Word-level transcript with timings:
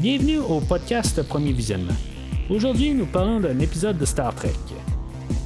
Bienvenue 0.00 0.38
au 0.38 0.60
podcast 0.60 1.22
Premier 1.28 1.52
Visionnement. 1.52 1.92
Aujourd'hui, 2.48 2.94
nous 2.94 3.04
parlons 3.04 3.38
d'un 3.38 3.58
épisode 3.58 3.98
de 3.98 4.06
Star 4.06 4.34
Trek. 4.34 4.54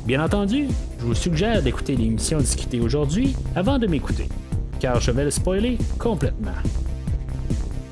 Bien 0.06 0.24
entendu, 0.24 0.68
je 1.00 1.04
vous 1.04 1.14
suggère 1.16 1.60
d'écouter 1.60 1.96
l'émission 1.96 2.38
discutée 2.38 2.78
aujourd'hui 2.78 3.34
avant 3.56 3.80
de 3.80 3.88
m'écouter, 3.88 4.28
car 4.78 5.00
je 5.00 5.10
vais 5.10 5.24
le 5.24 5.32
spoiler 5.32 5.76
complètement. 5.98 6.52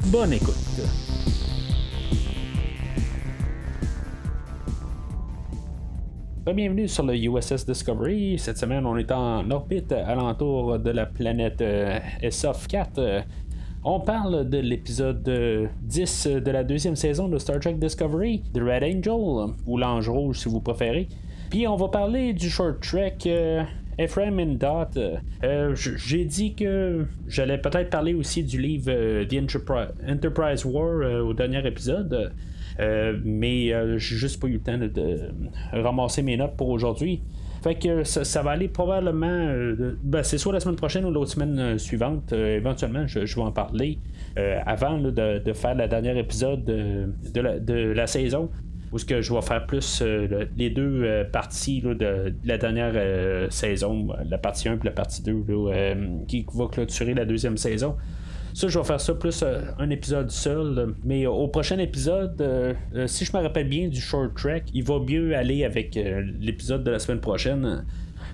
Bonne 0.07 0.35
écoute. 0.35 0.55
Bienvenue 6.45 6.87
sur 6.87 7.05
le 7.05 7.17
USS 7.17 7.67
Discovery. 7.67 8.39
Cette 8.39 8.59
semaine, 8.59 8.85
on 8.85 8.97
est 8.97 9.11
en 9.11 9.51
orbite 9.51 9.91
alentour 9.93 10.79
de 10.79 10.91
la 10.91 11.07
planète 11.07 11.61
euh, 11.61 11.99
SF 12.21 12.67
4. 12.69 13.25
On 13.85 13.99
parle 13.99 14.49
de 14.49 14.59
l'épisode 14.59 15.29
10 15.83 16.29
de 16.29 16.51
la 16.53 16.63
deuxième 16.63 16.95
saison 16.95 17.27
de 17.27 17.37
Star 17.39 17.59
Trek 17.59 17.75
Discovery, 17.75 18.45
The 18.55 18.61
Red 18.61 18.85
Angel, 18.85 19.55
ou 19.67 19.77
l'Ange 19.77 20.09
Rouge 20.09 20.39
si 20.39 20.49
vous 20.49 20.61
préférez. 20.61 21.09
Puis 21.51 21.67
on 21.67 21.75
va 21.75 21.89
parler 21.89 22.33
du 22.33 22.49
short 22.49 22.81
trek 22.81 23.17
euh, 23.27 23.65
Ephraim 23.99 24.39
and 24.39 24.55
Dot. 24.55 24.97
Euh, 25.43 25.75
j'ai 25.75 26.25
dit 26.25 26.55
que 26.55 27.07
j'allais 27.27 27.59
peut-être 27.59 27.91
parler 27.91 28.15
aussi 28.15 28.45
du 28.45 28.61
livre 28.61 28.87
euh, 28.89 29.25
The 29.25 29.35
Enterprise 30.09 30.65
War 30.65 31.25
au 31.25 31.35
dernier 31.35 31.67
épisode. 31.67 32.33
mais 32.79 33.73
j'ai 33.99 34.17
juste 34.17 34.41
pas 34.41 34.47
eu 34.47 34.53
le 34.53 34.61
temps 34.61 34.79
de, 34.79 35.33
ramasser 35.73 36.23
mes 36.23 36.37
notes 36.37 36.57
pour 36.57 36.69
aujourd'hui. 36.69 37.21
Fait 37.63 37.77
que 37.77 38.03
ça, 38.05 38.43
va 38.43 38.51
aller 38.53 38.69
probablement. 38.69 39.55
Ben, 40.03 40.23
c'est 40.23 40.39
soit 40.39 40.53
la 40.53 40.61
semaine 40.61 40.77
prochaine 40.77 41.05
ou 41.05 41.11
l'autre 41.11 41.31
semaine 41.31 41.79
suivante. 41.79 42.33
éventuellement, 42.33 43.07
je, 43.07 43.21
vais 43.21 43.43
en 43.43 43.53
parler 43.53 43.99
avant 44.67 44.99
de, 44.99 45.53
faire 45.53 45.75
le 45.75 45.87
dernier 45.87 46.19
épisode 46.19 46.65
de 46.65 47.93
la 47.93 48.07
saison 48.07 48.51
où 48.93 48.99
ce 48.99 49.05
que 49.05 49.23
je 49.23 49.33
vais 49.33 49.43
faire 49.43 49.67
plus 49.67 50.03
euh, 50.03 50.45
les 50.57 50.71
deux 50.71 51.03
euh, 51.03 51.25
parties 51.25 51.81
de, 51.81 52.35
la 52.45 52.59
dernière 52.59 52.93
euh, 52.95 53.49
saison, 53.51 54.09
la 54.29 54.39
partie 54.39 54.69
1 54.69 54.75
et 54.75 54.79
la 54.85 54.91
partie 54.91 55.23
2, 55.23 55.45
qui 56.29 56.47
va 56.55 56.67
clôturer 56.67 57.15
la 57.15 57.25
deuxième 57.25 57.57
saison. 57.57 57.97
Ça, 58.55 58.69
je 58.69 58.79
vais 58.79 58.85
faire 58.85 59.01
ça 59.01 59.15
plus 59.15 59.45
un 59.79 59.91
épisode 59.91 60.31
seul. 60.31 60.95
Mais 61.05 61.27
au 61.27 61.49
prochain 61.49 61.79
épisode, 61.79 62.77
si 63.07 63.25
je 63.25 63.37
me 63.37 63.43
rappelle 63.43 63.69
bien 63.69 63.89
du 63.89 64.01
short 64.01 64.35
track, 64.35 64.65
il 64.75 64.85
va 64.85 64.99
mieux 64.99 65.35
aller 65.37 65.65
avec 65.65 65.99
l'épisode 66.41 66.85
de 66.85 66.91
la 66.91 66.99
semaine 66.99 67.21
prochaine. 67.21 67.85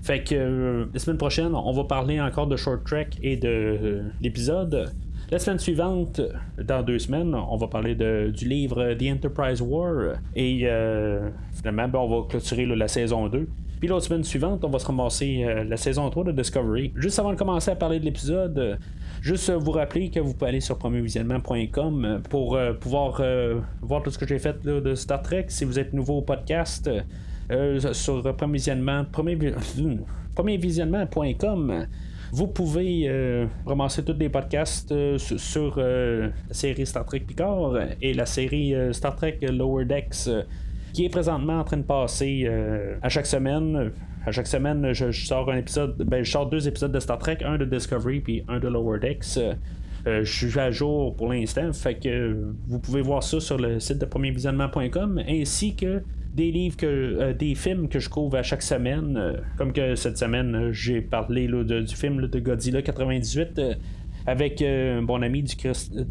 Fait 0.01 0.23
que 0.23 0.87
la 0.93 0.99
semaine 0.99 1.17
prochaine, 1.17 1.53
on 1.53 1.71
va 1.73 1.83
parler 1.83 2.21
encore 2.21 2.47
de 2.47 2.55
short 2.55 2.85
track 2.85 3.17
et 3.21 3.37
de 3.37 4.01
l'épisode. 4.21 4.91
La 5.31 5.37
semaine 5.37 5.59
suivante, 5.59 6.21
dans 6.57 6.81
deux 6.81 6.97
semaines, 6.97 7.35
on 7.35 7.55
va 7.55 7.67
parler 7.67 7.93
du 7.93 8.47
livre 8.47 8.95
The 8.95 9.03
Enterprise 9.11 9.61
War. 9.61 10.15
Et 10.35 10.61
euh, 10.63 11.29
finalement, 11.53 11.87
ben, 11.87 11.99
on 11.99 12.21
va 12.21 12.27
clôturer 12.27 12.65
la 12.65 12.87
saison 12.87 13.27
2. 13.27 13.47
Puis 13.79 13.87
l'autre 13.87 14.05
semaine 14.07 14.23
suivante, 14.23 14.65
on 14.65 14.69
va 14.69 14.79
se 14.79 14.87
ramasser 14.87 15.43
euh, 15.43 15.63
la 15.65 15.77
saison 15.77 16.09
3 16.09 16.23
de 16.23 16.31
Discovery. 16.31 16.93
Juste 16.95 17.19
avant 17.19 17.31
de 17.31 17.37
commencer 17.37 17.69
à 17.69 17.75
parler 17.75 17.99
de 17.99 18.05
l'épisode, 18.05 18.79
juste 19.21 19.51
vous 19.51 19.69
rappeler 19.69 20.09
que 20.09 20.19
vous 20.19 20.33
pouvez 20.33 20.49
aller 20.49 20.61
sur 20.61 20.79
premiervisionnement.com 20.79 22.23
pour 22.27 22.55
euh, 22.55 22.73
pouvoir 22.73 23.21
voir 23.83 24.01
tout 24.01 24.09
ce 24.09 24.17
que 24.17 24.27
j'ai 24.27 24.39
fait 24.39 24.65
de 24.65 24.95
Star 24.95 25.21
Trek. 25.21 25.45
Si 25.49 25.63
vous 25.63 25.77
êtes 25.77 25.93
nouveau 25.93 26.17
au 26.17 26.23
podcast, 26.23 26.89
sur 27.93 28.35
premiervisionnement, 28.35 29.05
premiervisionnement.com. 30.33 31.85
Vous 32.31 32.47
pouvez 32.47 33.05
euh, 33.07 33.47
ramasser 33.65 34.03
tous 34.03 34.15
les 34.19 34.29
podcasts 34.29 34.91
euh, 34.91 35.17
sur, 35.17 35.75
euh, 35.77 36.29
la 36.47 36.53
série 36.53 36.85
Star 36.85 37.05
Trek 37.05 37.21
Picard 37.21 37.73
et 38.01 38.13
la 38.13 38.25
série 38.25 38.73
Star 38.91 39.15
Trek 39.15 39.39
Lower 39.41 39.85
Decks 39.85 40.29
qui 40.93 41.05
est 41.05 41.09
présentement 41.09 41.59
en 41.59 41.63
train 41.63 41.77
de 41.77 41.83
passer 41.83 42.49
à 43.01 43.09
chaque 43.09 43.27
semaine. 43.27 43.91
À 44.25 44.31
chaque 44.31 44.47
semaine, 44.47 44.91
je, 44.91 45.11
sors 45.11 45.49
un 45.49 45.57
épisode, 45.57 45.95
ben, 46.03 46.23
je 46.23 46.31
sors 46.31 46.49
deux 46.49 46.67
épisodes 46.67 46.91
de 46.91 46.99
Star 46.99 47.19
Trek, 47.19 47.37
un 47.45 47.57
de 47.57 47.65
Discovery 47.65 48.19
puis 48.19 48.43
un 48.47 48.59
de 48.59 48.67
Lower 48.67 48.99
Decks. 48.99 49.39
je 50.05 50.23
suis 50.23 50.59
à 50.59 50.71
jour 50.71 51.15
pour 51.15 51.31
l'instant, 51.31 51.71
fait 51.73 51.95
que 51.95 52.53
vous 52.67 52.79
pouvez 52.79 53.01
voir 53.01 53.23
ça 53.23 53.39
sur 53.39 53.57
le 53.57 53.79
site 53.79 53.99
de 53.99 54.05
premiervisionnement.com 54.05 55.21
ainsi 55.27 55.75
que 55.75 56.01
des 56.33 56.51
livres 56.51 56.77
que 56.77 56.85
euh, 56.85 57.33
des 57.33 57.55
films 57.55 57.89
que 57.89 57.99
je 57.99 58.09
couvre 58.09 58.37
à 58.37 58.43
chaque 58.43 58.61
semaine 58.61 59.17
euh, 59.17 59.33
comme 59.57 59.73
que 59.73 59.95
cette 59.95 60.17
semaine 60.17 60.55
euh, 60.55 60.71
j'ai 60.71 61.01
parlé 61.01 61.47
du 61.47 61.95
film 61.95 62.27
de 62.27 62.39
Godzilla 62.39 62.81
98 62.81 63.61
avec 64.27 64.61
mon 64.61 65.21
ami 65.23 65.43
du 65.43 65.55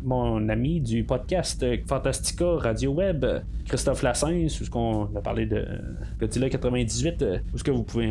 mon 0.02 0.48
ami 0.48 0.80
du 0.80 1.04
podcast 1.04 1.64
Fantastica 1.86 2.56
Radio 2.56 2.92
Web 2.92 3.24
Christophe 3.68 4.02
Lassens 4.02 4.60
où 4.60 4.64
ce 4.64 4.70
qu'on 4.70 5.04
a 5.14 5.20
parlé 5.20 5.46
de 5.46 5.64
Godzilla 6.18 6.48
98 6.48 7.24
où 7.52 7.58
ce 7.58 7.62
que 7.62 7.70
vous 7.70 7.84
pouvez 7.84 8.10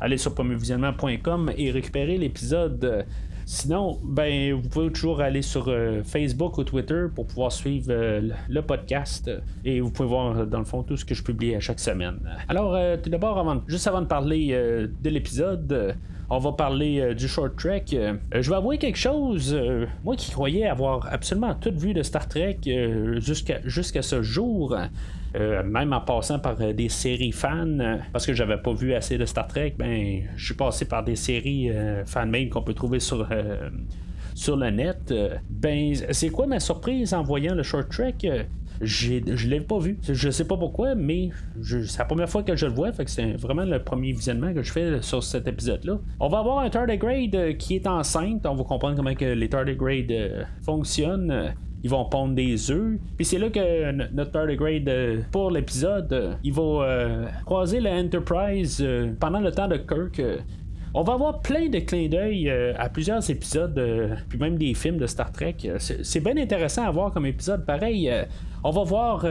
aller 0.00 0.16
sur 0.16 0.34
premiervisionnement.com 0.34 1.52
et 1.56 1.70
récupérer 1.70 2.18
l'épisode 2.18 3.04
Sinon, 3.44 3.98
ben, 4.04 4.54
vous 4.54 4.68
pouvez 4.68 4.90
toujours 4.90 5.20
aller 5.20 5.42
sur 5.42 5.68
euh, 5.68 6.02
Facebook 6.04 6.58
ou 6.58 6.64
Twitter 6.64 7.06
pour 7.14 7.26
pouvoir 7.26 7.52
suivre 7.52 7.86
euh, 7.90 8.30
le 8.48 8.62
podcast 8.62 9.30
et 9.64 9.80
vous 9.80 9.90
pouvez 9.90 10.08
voir 10.08 10.46
dans 10.46 10.58
le 10.58 10.64
fond 10.64 10.82
tout 10.82 10.96
ce 10.96 11.04
que 11.04 11.14
je 11.14 11.22
publie 11.22 11.54
à 11.54 11.60
chaque 11.60 11.80
semaine. 11.80 12.18
Alors, 12.48 12.74
euh, 12.74 12.96
tout 12.96 13.10
d'abord, 13.10 13.62
juste 13.66 13.86
avant 13.86 14.00
de 14.00 14.06
parler 14.06 14.48
de 14.52 15.10
l'épisode, 15.10 15.96
on 16.30 16.38
va 16.38 16.52
parler 16.52 17.14
du 17.14 17.28
short 17.28 17.56
trek. 17.56 17.84
je 17.90 18.50
vais 18.50 18.56
avouer 18.56 18.78
quelque 18.78 18.98
chose. 18.98 19.56
moi 20.04 20.16
qui 20.16 20.30
croyais 20.30 20.66
avoir 20.66 21.12
absolument 21.12 21.54
tout 21.54 21.72
vu 21.76 21.94
de 21.94 22.02
Star 22.02 22.28
Trek 22.28 22.58
jusqu'à 23.18 23.60
jusqu'à 23.64 24.02
ce 24.02 24.22
jour. 24.22 24.76
Euh, 25.34 25.62
même 25.62 25.92
en 25.92 26.00
passant 26.00 26.38
par 26.38 26.60
euh, 26.60 26.72
des 26.72 26.88
séries 26.88 27.32
fans, 27.32 27.66
euh, 27.80 27.96
parce 28.12 28.26
que 28.26 28.34
j'avais 28.34 28.58
pas 28.58 28.72
vu 28.72 28.92
assez 28.92 29.16
de 29.16 29.24
Star 29.24 29.46
Trek, 29.46 29.74
ben 29.78 30.22
je 30.36 30.44
suis 30.44 30.54
passé 30.54 30.84
par 30.84 31.02
des 31.02 31.16
séries 31.16 31.70
fan-made 32.04 32.50
qu'on 32.50 32.62
peut 32.62 32.74
trouver 32.74 33.00
sur 33.00 33.26
sur 34.34 34.56
le 34.56 34.70
net. 34.70 35.12
ben, 35.50 35.94
c'est 36.10 36.30
quoi 36.30 36.46
ma 36.46 36.60
surprise 36.60 37.14
en 37.14 37.22
voyant 37.22 37.54
le 37.54 37.62
short 37.62 37.88
trek? 37.90 38.14
je 38.80 39.48
l'ai 39.48 39.60
pas 39.60 39.78
vu. 39.78 39.98
Je 40.02 40.30
sais 40.30 40.46
pas 40.46 40.56
pourquoi, 40.56 40.94
mais 40.94 41.30
c'est 41.62 41.98
la 41.98 42.04
première 42.04 42.28
fois 42.28 42.42
que 42.42 42.56
je 42.56 42.66
le 42.66 42.72
vois. 42.72 42.92
Fait 42.92 43.08
c'est 43.08 43.32
vraiment 43.34 43.64
le 43.64 43.78
premier 43.78 44.12
visionnement 44.12 44.52
que 44.52 44.62
je 44.62 44.72
fais 44.72 45.02
sur 45.02 45.22
cet 45.22 45.46
épisode-là. 45.46 45.98
On 46.18 46.28
va 46.28 46.38
avoir 46.38 46.58
un 46.60 46.70
tardigrade 46.70 47.56
qui 47.58 47.76
est 47.76 47.86
enceinte. 47.86 48.44
On 48.44 48.54
va 48.54 48.64
comprendre 48.64 48.96
comment 48.96 49.14
que 49.14 49.24
les 49.24 49.48
tardigrades 49.48 50.46
fonctionnent 50.62 51.54
ils 51.82 51.90
vont 51.90 52.04
pondre 52.04 52.34
des 52.34 52.70
œufs. 52.70 52.98
Puis 53.16 53.24
c'est 53.24 53.38
là 53.38 53.50
que 53.50 54.12
notre 54.12 54.30
tardigrade 54.30 54.88
euh, 54.88 55.20
pour 55.30 55.50
l'épisode, 55.50 56.12
euh, 56.12 56.34
il 56.44 56.52
va 56.52 56.62
euh, 56.62 57.26
croiser 57.44 57.80
la 57.80 57.92
Enterprise 57.94 58.84
pendant 59.18 59.40
le 59.40 59.50
temps 59.52 59.68
de 59.68 59.76
Kirk. 59.76 60.22
On 60.94 61.02
va 61.02 61.14
avoir 61.14 61.40
plein 61.40 61.68
de 61.68 61.78
clins 61.78 62.08
d'œil 62.08 62.50
à 62.50 62.90
plusieurs 62.90 63.28
épisodes, 63.30 63.80
puis 64.28 64.38
même 64.38 64.58
des 64.58 64.74
films 64.74 64.98
de 64.98 65.06
Star 65.06 65.32
Trek. 65.32 65.56
C'est 65.78 66.20
bien 66.20 66.36
intéressant 66.36 66.86
à 66.86 66.90
voir 66.90 67.12
comme 67.12 67.24
épisode. 67.24 67.64
Pareil, 67.64 68.12
on 68.62 68.70
va 68.70 68.82
voir 68.82 69.24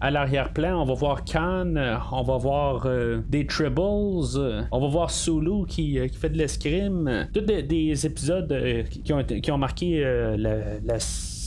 à 0.00 0.10
l'arrière-plan, 0.10 0.80
on 0.80 0.86
va 0.86 0.94
voir 0.94 1.22
Khan, 1.26 1.74
on 2.12 2.22
va 2.22 2.36
voir 2.38 2.88
des 3.28 3.46
Tribbles, 3.46 4.64
on 4.70 4.80
va 4.80 4.88
voir 4.88 5.10
Sulu 5.10 5.66
qui, 5.68 5.98
fait 6.08 6.30
de 6.30 6.38
l'escrime. 6.38 7.28
Tous 7.34 7.40
des, 7.42 8.06
épisodes 8.06 8.84
qui, 9.04 9.12
ont, 9.12 9.22
qui 9.22 9.50
ont 9.50 9.58
marqué 9.58 10.00
la, 10.38 10.80
la 10.82 10.98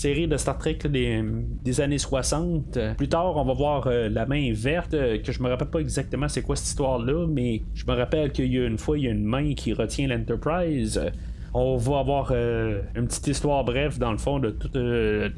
série 0.05 0.27
de 0.27 0.37
Star 0.37 0.59
Trek 0.59 0.77
des, 0.87 1.81
années 1.81 1.97
60. 1.97 2.77
Plus 2.95 3.09
tard, 3.09 3.37
on 3.37 3.43
va 3.43 3.53
voir 3.53 3.87
euh, 3.87 4.07
la 4.07 4.27
main 4.27 4.51
verte, 4.53 4.93
euh, 4.93 5.17
que 5.17 5.31
je 5.31 5.41
me 5.41 5.49
rappelle 5.49 5.69
pas 5.69 5.79
exactement 5.79 6.27
c'est 6.27 6.43
quoi 6.43 6.55
cette 6.55 6.67
histoire-là, 6.67 7.25
mais 7.27 7.63
je 7.73 7.85
me 7.87 7.93
rappelle 7.93 8.31
qu'il 8.31 8.53
y 8.53 8.59
a 8.59 8.67
une 8.67 8.77
fois, 8.77 8.99
il 8.99 9.05
y 9.05 9.07
a 9.07 9.11
une 9.11 9.25
main 9.25 9.55
qui 9.55 9.73
retient 9.73 10.07
l'Enterprise. 10.07 11.01
On 11.55 11.77
va 11.77 11.97
avoir 11.97 12.29
euh, 12.31 12.81
une 12.95 13.07
petite 13.07 13.25
histoire 13.25 13.63
brève, 13.63 13.97
dans 13.97 14.11
le 14.11 14.19
fond, 14.19 14.37
de 14.37 14.51
tout 14.51 14.69
le, 14.75 15.31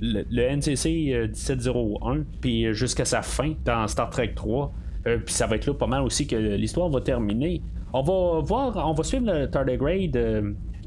NCC 0.00 1.28
1701, 1.28 2.24
puis 2.40 2.72
jusqu'à 2.72 3.04
sa 3.04 3.20
fin 3.20 3.52
dans 3.66 3.86
Star 3.88 4.08
Trek 4.08 4.32
3. 4.34 4.72
puis 5.04 5.34
ça 5.34 5.46
va 5.46 5.56
être 5.56 5.66
là 5.66 5.74
pas 5.74 5.86
mal 5.86 6.00
aussi 6.00 6.26
que 6.26 6.36
l'histoire 6.36 6.88
va 6.88 7.02
terminer. 7.02 7.60
On 7.92 8.00
va 8.00 8.40
voir, 8.40 8.88
on 8.88 8.94
va 8.94 9.04
suivre 9.04 9.26
le 9.26 9.50
tardigrade 9.50 10.16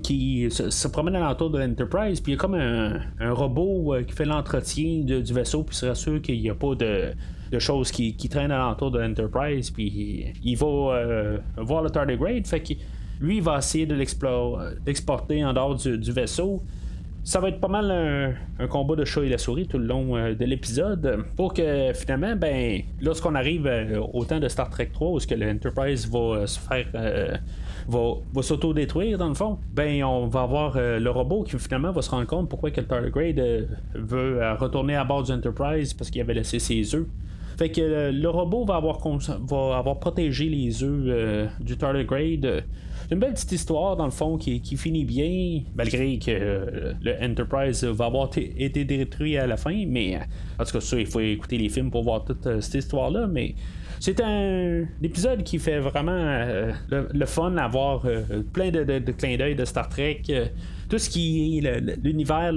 qui 0.07 0.48
se, 0.50 0.88
promène 0.88 1.18
à 1.18 1.19
l'entour 1.19 1.50
de 1.50 1.59
l'Enterprise, 1.59 2.21
puis 2.21 2.31
il 2.31 2.36
y 2.36 2.38
a 2.38 2.39
comme 2.39 2.56
un, 2.56 3.33
robot 3.33 3.94
euh, 3.94 4.04
qui 4.04 4.13
fait 4.13 4.24
l'entretien 4.24 5.01
du 5.04 5.33
vaisseau, 5.33 5.63
puis 5.63 5.75
se 5.75 5.86
rassure 5.86 6.21
qu'il 6.21 6.39
n'y 6.39 6.50
a 6.50 6.56
pas 6.56 6.75
de, 6.75 7.59
choses 7.59 7.92
qui, 7.92 8.15
traînent 8.30 8.51
à 8.51 8.57
l'entour 8.57 8.89
de 8.89 9.00
l'Enterprise, 9.00 9.69
puis 9.69 10.33
il, 10.42 10.56
va 10.56 10.65
euh, 10.65 11.38
voir 11.57 11.83
le 11.83 11.89
tardigrade, 11.89 12.48
fait 12.48 12.62
que 12.62 12.74
lui, 13.19 13.38
il 13.38 13.44
va 13.44 13.57
essayer 13.57 13.86
de 13.86 13.95
l'exporter 13.95 15.44
en 15.44 15.51
dehors 15.51 15.75
du, 15.75 16.12
vaisseau. 16.13 16.62
Ça 17.27 17.41
va 17.41 17.50
être 17.50 17.59
pas 17.59 17.68
mal 17.68 17.91
un, 18.59 18.68
combat 18.68 18.95
de 18.95 19.03
chat 19.03 19.21
et 19.21 19.29
la 19.29 19.38
souris 19.38 19.68
tout 19.68 19.77
le 19.77 19.85
long 19.85 20.15
de 20.15 20.45
l'épisode. 20.45 21.25
Pour 21.35 21.53
que 21.53 21.91
finalement, 21.94 22.35
ben, 22.35 22.81
lorsqu'on 23.01 23.35
arrive 23.35 23.69
au 24.13 24.24
temps 24.24 24.39
de 24.39 24.47
Star 24.47 24.69
Trek 24.69 24.91
3, 24.94 25.09
où 25.09 25.19
l'Enterprise 25.35 26.09
va 26.09 26.47
se 26.47 26.57
faire 26.59 26.88
va, 27.88 28.13
va 28.33 28.41
s'auto-détruire 28.41 29.18
dans 29.18 29.29
le 29.29 29.33
fond, 29.33 29.59
ben 29.74 30.03
on 30.03 30.27
va 30.27 30.41
avoir 30.41 30.75
euh, 30.75 31.00
le 31.00 31.09
robot 31.09 31.44
qui 31.44 31.57
finalement 31.57 31.91
va 31.91 32.01
se 32.01 32.09
rendre 32.09 32.27
compte 32.27 32.50
pourquoi 32.50 32.71
que 32.71 32.81
le 32.81 32.88
tardigrade 32.88 33.39
euh, 33.39 33.65
veut 33.95 34.41
euh, 34.41 34.56
retourner 34.56 34.95
à 34.95 35.03
bord 35.03 35.24
du 35.24 35.31
Enterprise 35.31 35.94
parce 35.94 36.09
qu'il 36.09 36.21
avait 36.21 36.33
laissé 36.33 36.59
ses 36.59 36.95
œufs. 36.95 37.07
Fait 37.57 37.69
que 37.69 38.12
le 38.12 38.30
robot 38.30 38.65
va 38.65 38.75
avoir, 38.75 39.00
va 39.00 39.77
avoir 39.77 40.00
protégé 40.00 40.45
les 40.45 40.83
œufs 40.83 41.50
du 41.59 41.75
tardigrade. 41.75 42.63
C'est 43.07 43.13
une 43.13 43.19
belle 43.19 43.33
petite 43.33 43.51
histoire 43.54 43.95
dans 43.95 44.06
le 44.06 44.12
fond 44.12 44.38
qui, 44.38 44.59
finit 44.77 45.06
bien, 45.06 45.62
malgré 45.75 46.19
que 46.19 46.94
le 47.01 47.15
Enterprise 47.24 47.83
va 47.83 48.06
avoir 48.06 48.30
été 48.36 48.86
détruit 48.86 49.38
à 49.38 49.48
la 49.48 49.57
fin. 49.57 49.86
Mais 49.88 50.19
en 50.59 50.63
tout 50.65 50.74
cas, 50.74 50.81
ça, 50.81 51.00
il 51.00 51.07
faut 51.07 51.19
écouter 51.19 51.57
les 51.57 51.69
films 51.69 51.89
pour 51.89 52.04
voir 52.04 52.25
toute 52.25 52.62
cette 52.62 52.75
histoire-là. 52.75 53.25
Mais 53.25 53.56
c'est 54.00 54.21
un, 54.21 54.86
épisode 55.01 55.44
qui 55.44 55.57
fait 55.57 55.80
vraiment 55.80 56.12
euh, 56.12 56.71
le, 56.89 57.25
fun 57.25 57.57
à 57.57 57.68
voir 57.68 58.06
euh, 58.06 58.44
plein 58.53 58.69
de, 58.69 59.12
clins 59.12 59.38
d'œil 59.38 59.56
de 59.56 59.65
Star 59.65 59.89
Trek. 59.89 60.21
Euh, 60.30 60.45
tout 60.88 61.00
ce 61.00 61.10
qui 61.10 61.57
est 61.57 61.98
l'univers 62.03 62.53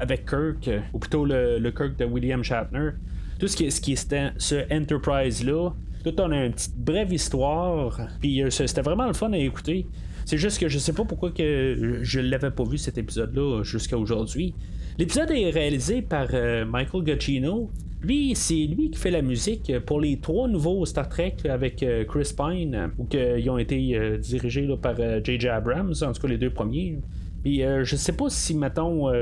avec 0.00 0.24
Kirk, 0.26 0.70
ou 0.92 0.98
plutôt 0.98 1.24
le, 1.24 1.70
Kirk 1.70 1.96
de 1.98 2.04
William 2.04 2.42
Shatner. 2.42 2.90
Tout 3.38 3.48
ce 3.48 3.56
qui 3.56 3.70
ce, 3.70 3.80
qui 3.80 3.92
est 3.92 4.14
ce 4.38 4.72
Enterprise-là. 4.72 5.70
Tout 6.04 6.20
on 6.20 6.30
a 6.30 6.44
une 6.44 6.52
petite 6.52 6.76
brève 6.76 7.12
histoire. 7.12 8.00
Puis 8.20 8.42
c'était 8.50 8.82
vraiment 8.82 9.06
le 9.06 9.14
fun 9.14 9.32
à 9.32 9.38
écouter. 9.38 9.86
C'est 10.24 10.38
juste 10.38 10.58
que 10.60 10.68
je 10.68 10.78
sais 10.78 10.92
pas 10.92 11.04
pourquoi 11.04 11.30
que 11.30 12.00
je 12.02 12.20
l'avais 12.20 12.50
pas 12.50 12.64
vu 12.64 12.78
cet 12.78 12.98
épisode-là 12.98 13.62
jusqu'à 13.62 13.96
aujourd'hui. 13.96 14.54
L'épisode 14.98 15.30
est 15.30 15.50
réalisé 15.50 16.02
par 16.02 16.28
Michael 16.66 17.06
Giacchino, 17.06 17.70
lui, 18.00 18.34
c'est 18.36 18.54
lui 18.54 18.90
qui 18.90 18.98
fait 18.98 19.10
la 19.10 19.22
musique 19.22 19.72
pour 19.84 20.00
les 20.00 20.18
trois 20.20 20.46
nouveaux 20.46 20.86
Star 20.86 21.08
Trek 21.08 21.36
avec 21.48 21.82
euh, 21.82 22.04
Chris 22.04 22.32
Pine, 22.36 22.92
ou 22.96 23.04
qu'ils 23.04 23.50
ont 23.50 23.58
été 23.58 23.96
euh, 23.96 24.18
dirigés 24.18 24.68
par 24.80 24.96
J.J. 24.96 25.48
Euh, 25.48 25.56
Abrams, 25.56 25.94
en 26.02 26.12
tout 26.12 26.22
cas 26.22 26.28
les 26.28 26.38
deux 26.38 26.50
premiers. 26.50 27.00
Puis 27.42 27.60
je 27.60 27.96
sais 27.96 28.12
pas 28.12 28.28
si, 28.28 28.54
mettons, 28.54 29.12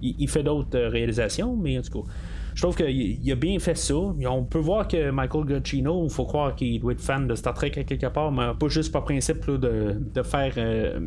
il, 0.00 0.28
fait 0.28 0.42
d'autres 0.42 0.78
réalisations, 0.78 1.54
mais 1.54 1.78
en 1.78 1.82
tout 1.82 2.02
cas, 2.02 2.10
je 2.58 2.62
trouve 2.64 2.74
qu'il 2.74 3.30
a 3.30 3.36
bien 3.36 3.56
fait 3.60 3.76
ça. 3.76 3.94
On 3.94 4.42
peut 4.42 4.58
voir 4.58 4.88
que 4.88 5.12
Michael 5.12 5.46
Giacchino, 5.46 6.02
il 6.02 6.10
faut 6.10 6.24
croire 6.24 6.56
qu'il 6.56 6.80
doit 6.80 6.90
être 6.90 7.00
fan 7.00 7.28
de 7.28 7.36
Star 7.36 7.54
Trek 7.54 7.70
à 7.76 7.84
quelque 7.84 8.08
part, 8.08 8.32
mais 8.32 8.46
pas 8.58 8.66
juste 8.66 8.90
par 8.90 9.04
principe 9.04 9.48
de, 9.48 10.22
faire 10.24 11.00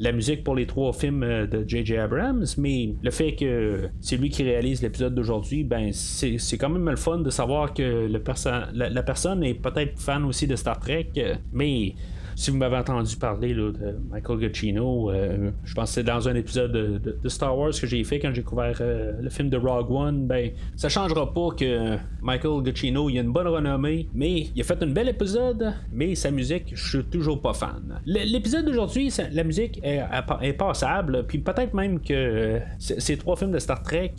la 0.00 0.10
musique 0.10 0.42
pour 0.42 0.56
les 0.56 0.66
trois 0.66 0.92
films 0.92 1.22
euh, 1.22 1.46
de 1.46 1.64
J.J. 1.66 1.96
Abrams, 1.96 2.44
mais 2.58 2.96
le 3.00 3.10
fait 3.12 3.36
que 3.36 3.88
c'est 4.00 4.16
lui 4.16 4.30
qui 4.30 4.42
réalise 4.42 4.82
l'épisode 4.82 5.14
d'aujourd'hui, 5.14 5.62
ben 5.62 5.92
c'est 5.92 6.58
quand 6.58 6.70
même 6.70 6.90
le 6.90 6.96
fun 6.96 7.18
de 7.18 7.30
savoir 7.30 7.72
que 7.72 8.08
la, 8.10 9.02
personne 9.04 9.44
est 9.44 9.54
peut-être 9.54 10.00
fan 10.00 10.24
aussi 10.24 10.48
de 10.48 10.56
Star 10.56 10.80
Trek, 10.80 11.10
euh, 11.18 11.36
mais 11.52 11.94
si 12.36 12.50
vous 12.50 12.58
m'avez 12.58 12.76
entendu 12.76 13.16
parler 13.16 13.54
de 13.54 13.98
Michael 14.10 14.40
Giacchino, 14.40 15.10
euh, 15.10 15.50
je 15.64 15.74
pense 15.74 15.88
que 15.88 15.94
c'est 15.94 16.02
dans 16.02 16.28
un 16.28 16.34
épisode 16.34 16.70
de, 16.70 17.28
Star 17.28 17.56
Wars 17.56 17.70
que 17.70 17.86
j'ai 17.86 18.04
fait 18.04 18.20
quand 18.20 18.32
j'ai 18.34 18.42
couvert 18.42 18.76
euh, 18.80 19.12
le 19.22 19.30
film 19.30 19.48
de 19.48 19.56
Rogue 19.56 19.90
One, 19.90 20.26
ben 20.26 20.50
ça 20.76 20.90
changera 20.90 21.32
pas 21.32 21.48
que 21.58 21.96
Michael 22.20 22.62
Giacchino 22.62 23.08
il 23.08 23.18
a 23.18 23.22
une 23.22 23.32
bonne 23.32 23.48
renommée, 23.48 24.08
mais 24.14 24.48
il 24.54 24.60
a 24.60 24.64
fait 24.64 24.80
un 24.82 24.88
bel 24.88 25.08
épisode, 25.08 25.72
mais 25.90 26.14
sa 26.14 26.30
musique, 26.30 26.72
je 26.74 26.98
suis 26.98 27.04
toujours 27.04 27.40
pas 27.40 27.54
fan. 27.54 28.00
L'épisode 28.04 28.66
d'aujourd'hui, 28.66 29.10
la 29.32 29.42
musique 29.42 29.80
est, 29.82 30.52
passable, 30.58 31.24
puis 31.26 31.38
peut-être 31.38 31.72
même 31.72 32.00
que 32.00 32.12
euh, 32.12 32.58
ces 32.78 33.16
trois 33.16 33.36
films 33.36 33.52
de 33.52 33.58
Star 33.58 33.82
Trek 33.82 34.12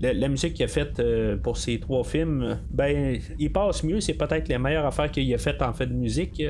la, 0.00 0.28
musique 0.28 0.54
qu'il 0.54 0.64
a 0.64 0.68
faite 0.68 1.02
pour 1.42 1.58
ces 1.58 1.78
trois 1.78 2.04
films, 2.04 2.58
ben, 2.70 3.18
il 3.38 3.52
passe 3.52 3.84
mieux. 3.84 4.00
C'est 4.00 4.14
peut-être 4.14 4.48
les 4.48 4.56
meilleures 4.56 4.86
affaires 4.86 5.10
qu'il 5.10 5.32
a 5.34 5.36
faites 5.36 5.60
en 5.60 5.74
fait 5.74 5.86
de 5.86 5.92
musique. 5.92 6.42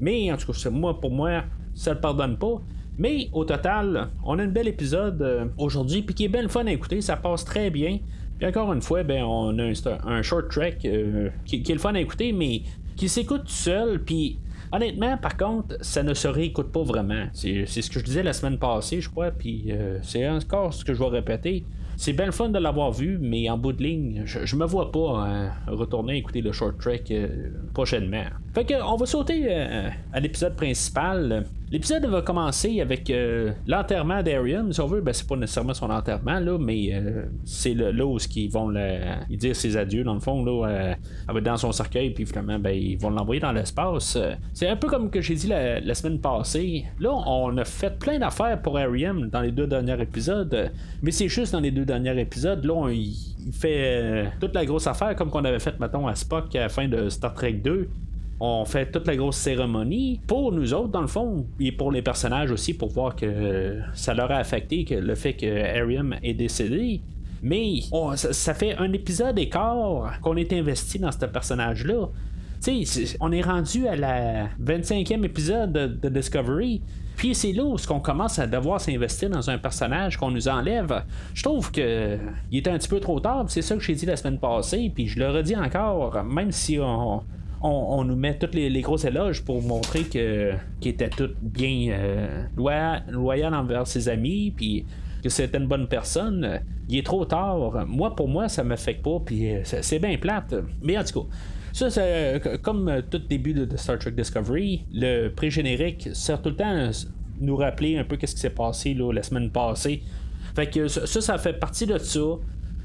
Mais 0.00 0.32
en 0.32 0.36
tout 0.36 0.52
cas, 0.52 0.70
moi, 0.70 1.00
pour 1.00 1.10
moi, 1.10 1.44
ça 1.74 1.94
le 1.94 2.00
pardonne 2.00 2.36
pas. 2.36 2.60
Mais 2.98 3.28
au 3.32 3.44
total, 3.44 4.10
on 4.24 4.38
a 4.38 4.42
un 4.42 4.48
bel 4.48 4.66
épisode 4.66 5.22
euh, 5.22 5.46
aujourd'hui, 5.56 6.02
puis 6.02 6.14
qui 6.14 6.24
est 6.24 6.28
bien 6.28 6.48
fun 6.48 6.66
à 6.66 6.72
écouter, 6.72 7.00
ça 7.00 7.16
passe 7.16 7.44
très 7.44 7.70
bien. 7.70 8.00
Puis 8.38 8.46
encore 8.46 8.72
une 8.72 8.82
fois, 8.82 9.04
ben, 9.04 9.22
on 9.22 9.56
a 9.58 9.72
un, 10.04 10.22
short 10.22 10.48
track 10.50 10.84
euh, 10.84 11.30
qui, 11.44 11.56
est 11.56 11.72
le 11.72 11.78
fun 11.78 11.94
à 11.94 12.00
écouter, 12.00 12.32
mais 12.32 12.62
qui 12.96 13.08
s'écoute 13.08 13.42
tout 13.42 13.52
seul, 13.52 14.02
puis 14.02 14.38
honnêtement, 14.72 15.16
par 15.16 15.36
contre, 15.36 15.76
ça 15.80 16.02
ne 16.02 16.12
se 16.12 16.26
réécoute 16.26 16.72
pas 16.72 16.82
vraiment. 16.82 17.26
C'est 17.32 17.66
ce 17.66 17.88
que 17.88 18.00
je 18.00 18.04
disais 18.04 18.24
la 18.24 18.32
semaine 18.32 18.58
passée, 18.58 19.00
je 19.00 19.08
crois, 19.08 19.30
puis 19.30 19.66
euh, 19.68 19.98
c'est 20.02 20.28
encore 20.28 20.74
ce 20.74 20.84
que 20.84 20.94
je 20.94 20.98
vais 20.98 21.08
répéter. 21.08 21.64
C'est 22.00 22.12
bien 22.12 22.26
le 22.26 22.32
fun 22.32 22.48
de 22.48 22.60
l'avoir 22.60 22.92
vu, 22.92 23.18
mais 23.20 23.50
en 23.50 23.58
bout 23.58 23.72
de 23.72 23.82
ligne, 23.82 24.22
je, 24.24 24.54
me 24.54 24.64
vois 24.64 24.92
pas 24.92 25.16
hein, 25.16 25.50
retourner 25.66 26.16
écouter 26.16 26.40
le 26.40 26.52
short 26.52 26.78
track 26.78 27.10
euh, 27.10 27.50
prochainement. 27.74 28.22
Fait 28.54 28.64
que 28.64 28.74
on 28.80 28.94
va 28.94 29.04
sauter 29.04 29.46
euh, 29.50 29.90
à 30.12 30.20
l'épisode 30.20 30.54
principal. 30.54 31.44
L'épisode 31.70 32.06
va 32.06 32.22
commencer 32.22 32.80
avec 32.80 33.10
euh, 33.10 33.52
l'enterrement 33.66 34.22
d'Arian. 34.22 34.70
Si 34.72 34.80
on 34.80 34.86
veut, 34.86 35.00
ben, 35.00 35.12
c'est 35.12 35.26
pas 35.26 35.36
nécessairement 35.36 35.74
son 35.74 35.90
enterrement, 35.90 36.40
là, 36.40 36.58
mais 36.58 37.02
c'est 37.44 37.74
là 37.74 38.06
où 38.06 38.18
ils 38.36 38.50
vont 38.50 38.72
dire 39.28 39.56
ses 39.56 39.76
adieux, 39.76 40.04
dans 40.04 40.14
le 40.14 40.20
fond, 40.20 40.44
là, 40.44 40.94
avec 41.26 41.44
dans 41.44 41.56
son 41.56 41.72
cercueil, 41.72 42.10
puis 42.10 42.26
finalement, 42.26 42.58
ben, 42.58 42.70
ils 42.70 42.98
vont 42.98 43.10
l'envoyer 43.10 43.40
dans 43.40 43.52
l'espace. 43.52 44.18
C'est 44.54 44.68
un 44.68 44.76
peu 44.76 44.88
comme 44.88 45.10
que 45.10 45.20
j'ai 45.20 45.34
dit 45.34 45.48
la, 45.48 45.94
semaine 45.94 46.20
passée. 46.20 46.84
Là, 47.00 47.10
on 47.12 47.56
a 47.58 47.64
fait 47.64 47.98
plein 47.98 48.18
d'affaires 48.18 48.60
pour 48.62 48.78
Ariam 48.78 49.28
dans 49.28 49.40
les 49.40 49.52
deux 49.52 49.66
derniers 49.66 50.00
épisodes, 50.00 50.70
mais 51.02 51.10
c'est 51.10 51.28
juste 51.28 51.52
dans 51.52 51.60
les 51.60 51.70
deux 51.70 51.84
dernier 51.84 52.20
épisode, 52.20 52.64
là, 52.64 52.90
il, 52.90 53.14
fait 53.52 54.02
euh, 54.02 54.26
toute 54.40 54.54
la 54.54 54.64
grosse 54.66 54.86
affaire 54.86 55.16
comme 55.16 55.30
qu'on 55.30 55.44
avait 55.44 55.58
fait, 55.58 55.80
mettons, 55.80 56.06
à 56.06 56.14
Spock 56.14 56.54
à 56.54 56.60
la 56.60 56.68
fin 56.68 56.86
de 56.86 57.08
Star 57.08 57.32
Trek 57.32 57.54
2 57.54 57.88
on 58.40 58.64
fait 58.64 58.90
toute 58.90 59.06
la 59.06 59.16
grosse 59.16 59.36
cérémonie 59.36 60.20
pour 60.26 60.52
nous 60.52 60.72
autres 60.74 60.88
dans 60.88 61.00
le 61.00 61.08
fond 61.08 61.46
et 61.58 61.72
pour 61.72 61.90
les 61.90 62.02
personnages 62.02 62.50
aussi 62.50 62.74
pour 62.74 62.90
voir 62.90 63.16
que 63.16 63.80
ça 63.94 64.14
leur 64.14 64.30
a 64.30 64.36
affecté 64.36 64.84
que 64.84 64.94
le 64.94 65.14
fait 65.14 65.34
que 65.34 65.78
Ariam 65.80 66.16
est 66.22 66.34
décédé 66.34 67.00
mais 67.42 67.80
ça, 68.16 68.54
fait 68.54 68.76
un 68.78 68.92
épisode 68.92 69.38
et 69.38 69.48
quart 69.48 70.20
qu'on 70.22 70.36
est 70.36 70.52
investi 70.52 70.98
dans 70.98 71.12
ce 71.12 71.26
personnage 71.26 71.84
là 71.84 72.06
on 73.20 73.32
est 73.32 73.42
rendu 73.42 73.86
à 73.86 73.96
la 73.96 74.48
25e 74.60 75.24
épisode 75.24 75.72
de 75.72 76.08
Discovery 76.08 76.82
puis 77.18 77.34
c'est 77.34 77.52
là 77.52 77.64
où 77.64 77.76
on 77.90 77.98
commence 77.98 78.38
à 78.38 78.46
devoir 78.46 78.80
s'investir 78.80 79.28
dans 79.28 79.50
un 79.50 79.58
personnage 79.58 80.16
qu'on 80.16 80.30
nous 80.30 80.46
enlève. 80.46 81.02
Je 81.34 81.42
trouve 81.42 81.72
que 81.72 82.16
il 82.52 82.58
était 82.58 82.70
un 82.70 82.78
petit 82.78 82.88
peu 82.88 83.00
trop 83.00 83.18
tard. 83.18 83.46
C'est 83.48 83.60
ça 83.60 83.74
que 83.74 83.82
j'ai 83.82 83.94
dit 83.94 84.06
la 84.06 84.16
semaine 84.16 84.38
passée. 84.38 84.92
Puis 84.94 85.08
je 85.08 85.18
le 85.18 85.28
redis 85.28 85.56
encore, 85.56 86.22
même 86.22 86.52
si 86.52 86.78
on, 86.80 87.24
nous 87.62 88.16
met 88.16 88.38
toutes 88.38 88.54
les, 88.54 88.80
grosses 88.80 89.04
éloges 89.04 89.42
pour 89.42 89.62
montrer 89.62 90.04
que 90.04 90.52
qu'il 90.80 90.92
était 90.92 91.10
tout 91.10 91.30
bien 91.40 91.90
euh, 91.90 92.44
loyal, 92.56 93.54
envers 93.54 93.86
ses 93.86 94.08
amis, 94.08 94.52
puis 94.56 94.84
que 95.22 95.28
c'était 95.28 95.58
une 95.58 95.66
bonne 95.66 95.88
personne. 95.88 96.60
Il 96.88 96.98
est 96.98 97.06
trop 97.06 97.24
tard. 97.24 97.86
Moi, 97.86 98.14
pour 98.14 98.28
moi, 98.28 98.48
ça 98.48 98.64
me 98.64 98.76
fait 98.76 98.94
pas, 98.94 99.18
puis 99.24 99.52
euh, 99.52 99.60
c'est 99.64 99.98
bien 99.98 100.16
plate. 100.16 100.54
Mais 100.82 100.96
en 100.96 101.04
tout 101.04 101.22
cas. 101.22 101.28
Ça, 101.72 101.90
c'est 101.90 102.60
comme 102.62 103.02
tout 103.10 103.18
début 103.18 103.52
de 103.52 103.76
Star 103.76 103.98
Trek 103.98 104.12
Discovery, 104.12 104.84
le 104.92 105.28
pré-générique 105.28 106.08
sert 106.12 106.40
tout 106.40 106.48
le 106.48 106.56
temps 106.56 106.88
à 106.88 106.90
nous 107.40 107.56
rappeler 107.56 107.98
un 107.98 108.04
peu 108.04 108.16
qu'est-ce 108.16 108.34
qui 108.34 108.40
s'est 108.40 108.50
passé 108.50 108.96
la 109.12 109.22
semaine 109.22 109.50
passée. 109.50 110.02
Fait 110.56 110.68
que 110.68 110.88
ça, 110.88 111.06
ça 111.06 111.38
fait 111.38 111.52
partie 111.52 111.86
de 111.86 111.98
ça. 111.98 112.20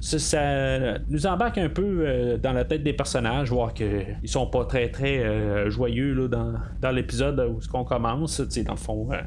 Ça, 0.04 1.00
nous 1.08 1.26
embarque 1.26 1.58
un 1.58 1.70
peu 1.70 2.02
euh, 2.02 2.38
dans 2.38 2.52
la 2.52 2.66
tête 2.66 2.84
des 2.84 2.92
personnages, 2.92 3.50
voir 3.50 3.74
qu'ils 3.74 4.18
sont 4.26 4.48
pas 4.48 4.66
très 4.66 4.90
très 4.90 5.20
euh, 5.20 5.70
joyeux 5.70 6.28
dans, 6.28 6.92
l'épisode 6.92 7.40
où 7.40 7.60
on 7.74 7.86
commence. 7.86 8.42
Dans 8.42 8.74
le 8.74 8.78
fond, 8.78 9.08
euh, 9.14 9.22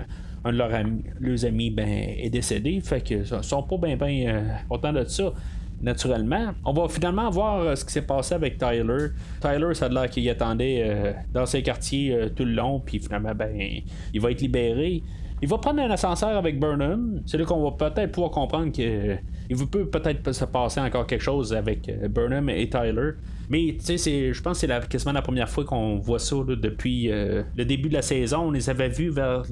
un 0.44 0.52
de 0.52 0.58
leurs 0.58 0.74
amis, 0.74 1.02
leurs 1.18 1.46
amis 1.46 1.70
ben, 1.70 1.88
est 1.88 2.28
décédé, 2.28 2.78
fait 2.82 3.00
que 3.00 3.24
sont 3.24 3.62
pas 3.62 3.78
bien 3.78 3.96
ben, 3.96 4.60
contents 4.68 4.92
de 4.92 5.04
ça 5.04 5.32
naturellement. 5.80 6.52
On 6.62 6.74
va 6.74 6.88
finalement 6.88 7.30
voir 7.30 7.74
ce 7.74 7.82
qui 7.82 7.92
s'est 7.92 8.06
passé 8.06 8.34
avec 8.34 8.58
Tyler. 8.58 9.08
Tyler, 9.40 9.72
ça 9.72 9.86
a 9.86 9.88
l'air 9.88 10.10
qu'il 10.10 10.28
attendait 10.28 11.14
dans 11.32 11.46
ses 11.46 11.62
quartiers 11.62 12.30
tout 12.36 12.44
le 12.44 12.52
long, 12.52 12.80
puis 12.80 12.98
finalement, 12.98 13.34
ben, 13.34 13.80
il 14.12 14.20
va 14.20 14.30
être 14.30 14.42
libéré. 14.42 15.02
Il 15.42 15.48
va 15.48 15.58
prendre 15.58 15.80
un 15.80 15.90
ascenseur 15.90 16.36
avec 16.36 16.58
Burnham. 16.58 17.20
C'est 17.26 17.36
là 17.36 17.44
qu'on 17.44 17.62
va 17.62 17.90
peut-être 17.90 18.12
pouvoir 18.12 18.30
comprendre 18.30 18.72
que 18.72 19.16
il 19.48 19.66
peut 19.68 19.86
peut-être 19.86 20.32
se 20.32 20.44
passer 20.44 20.80
encore 20.80 21.06
quelque 21.06 21.22
chose 21.22 21.52
avec 21.52 21.90
Burnham 22.08 22.48
et 22.48 22.68
Tyler. 22.68 23.12
Mais 23.48 23.76
tu 23.78 23.98
sais, 23.98 24.32
je 24.32 24.42
pense 24.42 24.60
que 24.60 24.66
c'est 24.66 24.88
quasiment 24.88 25.12
la 25.12 25.22
première 25.22 25.48
fois 25.48 25.64
qu'on 25.64 25.98
voit 25.98 26.18
ça 26.18 26.36
depuis 26.46 27.08
le 27.08 27.64
début 27.64 27.88
de 27.88 27.94
la 27.94 28.02
saison. 28.02 28.48
On 28.48 28.50
les 28.50 28.70
avait 28.70 28.88
vus 28.88 29.10
vers 29.10 29.44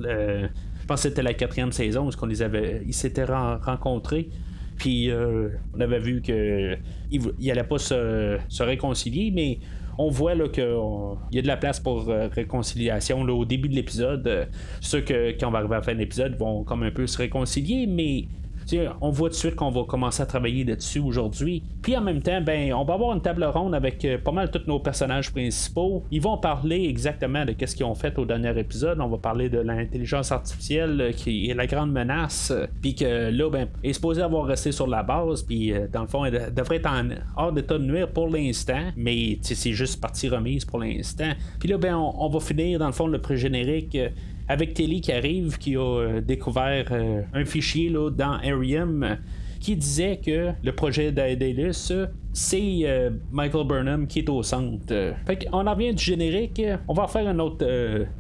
je 0.84 0.86
pense 0.86 1.02
que 1.02 1.08
c'était 1.08 1.22
la 1.22 1.32
quatrième 1.32 1.72
saison 1.72 2.06
où 2.06 2.10
qu'on 2.10 2.26
les 2.26 2.42
avait, 2.42 2.82
ils 2.84 2.92
s'étaient 2.92 3.24
rencontrés. 3.24 4.28
Puis 4.76 5.11
euh, 5.11 5.49
on 5.75 5.81
avait 5.81 5.99
vu 5.99 6.21
qu'il 6.21 6.78
n'allait 7.40 7.64
pas 7.64 7.78
se, 7.78 8.62
réconcilier, 8.62 9.31
mais 9.33 9.59
on 9.99 10.11
voit 10.11 10.35
qu'il 10.49 10.64
y 11.33 11.38
a 11.38 11.43
de 11.43 11.47
la 11.47 11.57
place 11.57 11.78
pour 11.78 12.09
euh, 12.09 12.28
réconciliation 12.28 13.25
là, 13.25 13.33
au 13.33 13.45
début 13.45 13.69
de 13.69 13.75
l'épisode. 13.75 14.49
ceux 14.81 15.00
que 15.00 15.31
quand 15.38 15.50
on 15.50 15.54
arriver 15.54 15.75
à 15.75 15.78
la 15.78 15.83
fin 15.83 15.95
de 15.95 15.99
l'épisode 15.99 16.37
vont 16.37 16.64
comme 16.64 16.83
un 16.83 16.90
peu 16.90 17.07
se 17.07 17.19
réconcilier, 17.19 17.87
mais 17.87 18.26
on 19.00 19.11
voit 19.11 19.28
tout 19.28 19.35
de 19.35 19.38
suite 19.38 19.56
qu'on 19.56 19.71
va 19.71 19.85
commencer 19.85 20.23
à 20.23 20.26
travailler 20.26 20.64
là-dessus 20.64 21.00
aujourd'hui. 21.00 21.62
Puis 21.83 21.97
en 21.97 22.00
même 22.00 22.23
temps, 22.23 22.40
ben, 22.40 22.73
on 22.73 22.85
va 22.85 22.94
avoir 22.94 23.14
une 23.14 23.23
table 23.23 23.44
ronde 23.44 23.75
avec 23.75 24.04
euh, 24.04 24.18
pas 24.18 24.33
mal 24.33 24.50
tous 24.50 24.62
nos 24.66 24.78
personnages 24.78 25.30
principaux. 25.33 26.04
Ils 26.11 26.21
vont 26.21 26.38
parler 26.38 26.87
exactement 26.88 27.44
de 27.44 27.54
ce 27.64 27.75
qu'ils 27.75 27.87
ont 27.87 27.94
fait 27.94 28.18
au 28.18 28.25
dernier 28.25 28.59
épisode. 28.59 29.00
On 29.00 29.09
va 29.09 29.18
parler 29.18 29.49
de 29.49 29.59
l'intelligence 29.59 30.33
artificielle 30.33 31.00
euh, 31.00 31.12
qui 31.12 31.50
est 31.50 31.54
la 31.54 31.66
grande 31.66 31.92
menace. 31.92 32.50
Euh, 32.50 32.66
puis 32.80 32.94
que 32.94 33.30
là, 33.30 33.50
ben, 33.50 33.68
est 33.83 33.92
supposé 33.92 34.23
avoir 34.23 34.47
resté 34.47 34.73
sur 34.73 34.87
la 34.87 35.02
base. 35.02 35.42
Puis 35.42 35.73
dans 35.92 36.02
le 36.02 36.09
fond, 36.09 36.25
elle 36.25 36.52
devrait 36.54 36.76
être 36.76 36.90
en 36.90 37.09
hors 37.37 37.52
d'état 37.52 37.78
de 37.78 37.85
nuire 37.85 38.09
pour 38.09 38.28
l'instant. 38.28 38.90
Mais 38.97 39.38
c'est 39.42 39.73
juste 39.73 40.00
partie 40.00 40.28
remise 40.28 40.64
pour 40.64 40.78
l'instant. 40.78 41.33
Puis 41.59 41.68
là, 41.68 41.78
ben, 41.78 41.97
on, 41.97 42.28
va 42.28 42.40
finir 42.40 42.78
dans 42.78 42.87
le 42.87 42.92
fond 42.92 43.06
le 43.06 43.21
pré-générique 43.21 43.97
avec 44.48 44.74
Telly 44.74 45.00
qui 45.00 45.12
arrive, 45.12 45.58
qui 45.58 45.76
a 45.76 45.80
euh, 45.80 46.20
découvert 46.20 46.86
euh, 46.90 47.22
un 47.32 47.44
fichier 47.44 47.88
là, 47.88 48.10
dans 48.10 48.32
Arium 48.32 49.18
qui 49.60 49.76
disait 49.76 50.20
que 50.22 50.50
le 50.62 50.72
projet 50.72 51.10
d'Aedalus, 51.10 51.92
c'est 52.34 52.80
euh, 52.82 53.10
Michael 53.32 53.66
Burnham 53.66 54.06
qui 54.06 54.18
est 54.18 54.28
au 54.28 54.42
centre. 54.42 55.14
Fait 55.26 55.48
on 55.52 55.66
en 55.66 55.72
revient 55.72 55.94
du 55.94 56.04
générique. 56.04 56.60
On 56.86 56.92
va 56.92 57.06
faire 57.06 57.26
une 57.28 57.40
autre 57.40 57.66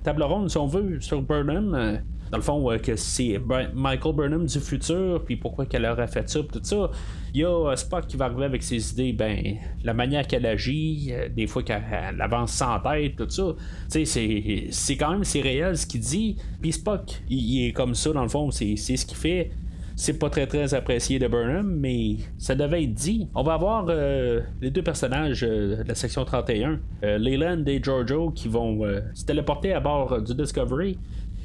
table 0.02 0.22
ronde, 0.22 0.48
si 0.48 0.56
on 0.56 0.66
veut, 0.66 1.00
sur 1.00 1.20
Burnham 1.20 2.00
dans 2.34 2.38
le 2.38 2.42
fond, 2.42 2.78
que 2.82 2.96
c'est 2.96 3.40
Michael 3.74 4.16
Burnham 4.16 4.44
du 4.44 4.58
futur, 4.58 5.22
puis 5.24 5.36
pourquoi 5.36 5.66
qu'elle 5.66 5.86
aurait 5.86 6.08
fait 6.08 6.28
ça, 6.28 6.40
tout 6.40 6.58
ça. 6.64 6.90
Il 7.32 7.42
y 7.42 7.44
a 7.44 7.76
Spock 7.76 8.08
qui 8.08 8.16
va 8.16 8.24
arriver 8.24 8.46
avec 8.46 8.64
ses 8.64 8.90
idées, 8.90 9.12
ben, 9.12 9.56
la 9.84 9.94
manière 9.94 10.26
qu'elle 10.26 10.44
agit, 10.44 11.10
euh, 11.12 11.28
des 11.28 11.46
fois 11.46 11.62
qu'elle 11.62 12.20
avance 12.20 12.50
sans 12.50 12.80
tête, 12.80 13.14
tout 13.14 13.30
ça. 13.30 13.54
C'est 13.88 14.96
quand 14.96 15.12
même 15.12 15.22
c'est 15.22 15.42
réel 15.42 15.78
ce 15.78 15.86
qu'il 15.86 16.00
dit. 16.00 16.36
Puis 16.60 16.72
Spock, 16.72 17.22
il, 17.30 17.68
est 17.68 17.72
comme 17.72 17.94
ça, 17.94 18.12
dans 18.12 18.24
le 18.24 18.28
fond, 18.28 18.50
c'est 18.50 18.74
ce 18.74 19.06
qu'il 19.06 19.16
fait 19.16 19.52
c'est 19.96 20.18
pas 20.18 20.28
très 20.28 20.48
très 20.48 20.74
apprécié 20.74 21.20
de 21.20 21.28
Burnham, 21.28 21.72
mais 21.72 22.16
ça 22.36 22.56
devait 22.56 22.82
être 22.82 22.94
dit. 22.94 23.28
On 23.32 23.44
va 23.44 23.52
avoir 23.52 23.86
euh, 23.88 24.40
les 24.60 24.72
deux 24.72 24.82
personnages 24.82 25.44
euh, 25.44 25.84
de 25.84 25.86
la 25.88 25.94
section 25.94 26.24
31, 26.24 26.80
Leyland 27.16 27.62
et 27.66 27.80
Giorgio, 27.80 28.30
qui 28.30 28.48
vont 28.48 28.80
se 29.14 29.24
téléporter 29.24 29.72
à 29.72 29.78
bord 29.78 30.20
du 30.20 30.34
Discovery. 30.34 30.98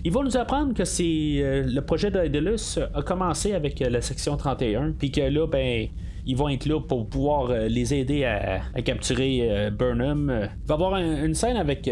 Ils 0.05 0.13
vont 0.13 0.23
nous 0.23 0.37
apprendre 0.37 0.73
que 0.73 0.85
c'est 0.85 1.03
euh, 1.03 1.63
le 1.63 1.81
projet 1.81 2.09
d'Aedalus 2.09 2.79
a 2.93 3.01
commencé 3.01 3.53
avec 3.53 3.81
euh, 3.81 3.89
la 3.89 4.01
section 4.01 4.37
31, 4.37 4.93
puis 4.97 5.11
que 5.11 5.21
là, 5.21 5.45
ben, 5.45 5.87
ils 6.25 6.37
vont 6.37 6.47
être 6.47 6.65
là 6.65 6.79
pour 6.79 7.07
pouvoir 7.07 7.49
euh, 7.49 7.67
les 7.67 7.93
aider 7.93 8.23
à, 8.23 8.61
capturer 8.81 9.69
Burnham. 9.71 10.49
Il 10.63 10.67
va 10.67 10.73
y 10.73 10.77
avoir 10.77 10.95
une 10.95 11.33
scène 11.33 11.57
avec 11.57 11.89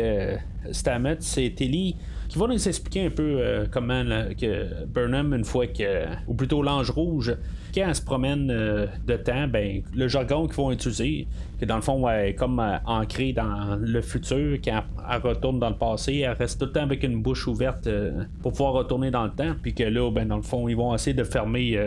Stamets 0.72 1.18
et 1.38 1.54
Tilly 1.54 1.96
qui 2.28 2.38
va 2.38 2.48
nous 2.48 2.68
expliquer 2.68 3.06
un 3.06 3.10
peu 3.10 3.68
comment 3.72 4.04
que 4.40 4.86
Burnham, 4.86 5.34
une 5.34 5.46
fois 5.46 5.68
que, 5.68 6.06
ou 6.28 6.34
plutôt 6.34 6.62
l'ange 6.62 6.90
rouge, 6.92 7.36
quand 7.78 7.88
elle 7.88 7.96
se 7.96 8.02
promène 8.02 8.50
euh, 8.50 8.88
de 9.06 9.16
temps, 9.16 9.48
ben, 9.48 9.82
le 9.94 10.08
jargon 10.08 10.48
qu'ils 10.48 10.56
vont 10.56 10.72
utiliser, 10.72 11.28
que 11.60 11.66
dans 11.66 11.76
le 11.76 11.82
fond, 11.82 12.10
est 12.10 12.34
comme 12.34 12.60
euh, 12.60 12.78
ancré 12.86 13.34
dans 13.34 13.78
le 13.80 14.02
futur, 14.02 14.58
quand 14.64 14.84
elle 15.12 15.22
retourne 15.22 15.60
dans 15.60 15.70
le 15.70 15.76
passé, 15.76 16.20
elle 16.20 16.32
reste 16.32 16.60
tout 16.60 16.66
le 16.66 16.72
temps 16.72 16.84
avec 16.84 17.04
une 17.04 17.22
bouche 17.22 17.48
ouverte 17.48 17.88
euh, 17.88 18.24
pour 18.42 18.54
pouvoir 18.54 18.74
retourner 18.74 19.12
dans 19.12 19.26
le 19.26 19.32
temps, 19.32 19.54
puis 19.62 19.74
que 19.74 19.84
là, 19.84 20.10
ben, 20.12 20.28
dans 20.28 20.38
le 20.38 20.42
fond, 20.42 20.68
ils 20.68 20.76
vont 20.76 20.94
essayer 20.96 21.14
de 21.14 21.24
fermer 21.24 21.80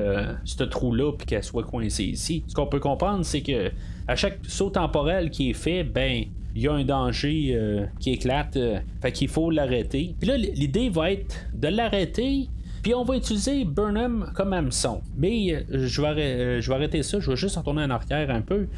ce 0.44 0.64
trou-là, 0.64 1.12
puis 1.12 1.26
qu'elle 1.26 1.44
soit 1.44 1.64
coincée 1.64 2.04
ici. 2.04 2.44
Ce 2.46 2.54
qu'on 2.54 2.66
peut 2.66 2.80
comprendre, 2.80 3.24
c'est 3.24 3.42
que 3.42 3.70
à 4.06 4.16
chaque 4.16 4.38
saut 4.44 4.70
temporel 4.70 5.30
qui 5.30 5.50
est 5.50 5.54
fait, 5.54 5.84
ben, 5.84 6.24
il 6.54 6.62
y 6.62 6.68
a 6.68 6.72
un 6.72 6.84
danger 6.84 7.86
qui 7.98 8.10
éclate, 8.10 8.58
fait 9.00 9.12
qu'il 9.12 9.28
faut 9.28 9.50
l'arrêter. 9.50 10.14
Puis 10.18 10.28
là, 10.28 10.36
l'idée 10.36 10.88
va 10.88 11.12
être 11.12 11.46
de 11.54 11.68
l'arrêter 11.68 12.48
puis 12.82 12.94
on 12.94 13.04
va 13.04 13.16
utiliser 13.16 13.64
Burnham 13.64 14.32
comme 14.34 14.52
hameçon. 14.52 15.02
Mais 15.16 15.52
euh, 15.52 15.86
je, 15.86 16.00
vais 16.00 16.14
euh, 16.18 16.72
arrêter 16.72 17.02
ça, 17.02 17.20
je 17.20 17.30
vais 17.30 17.36
juste 17.36 17.56
retourner 17.56 17.82
en 17.82 17.90
arrière 17.90 18.30
un 18.30 18.40
peu. 18.40 18.68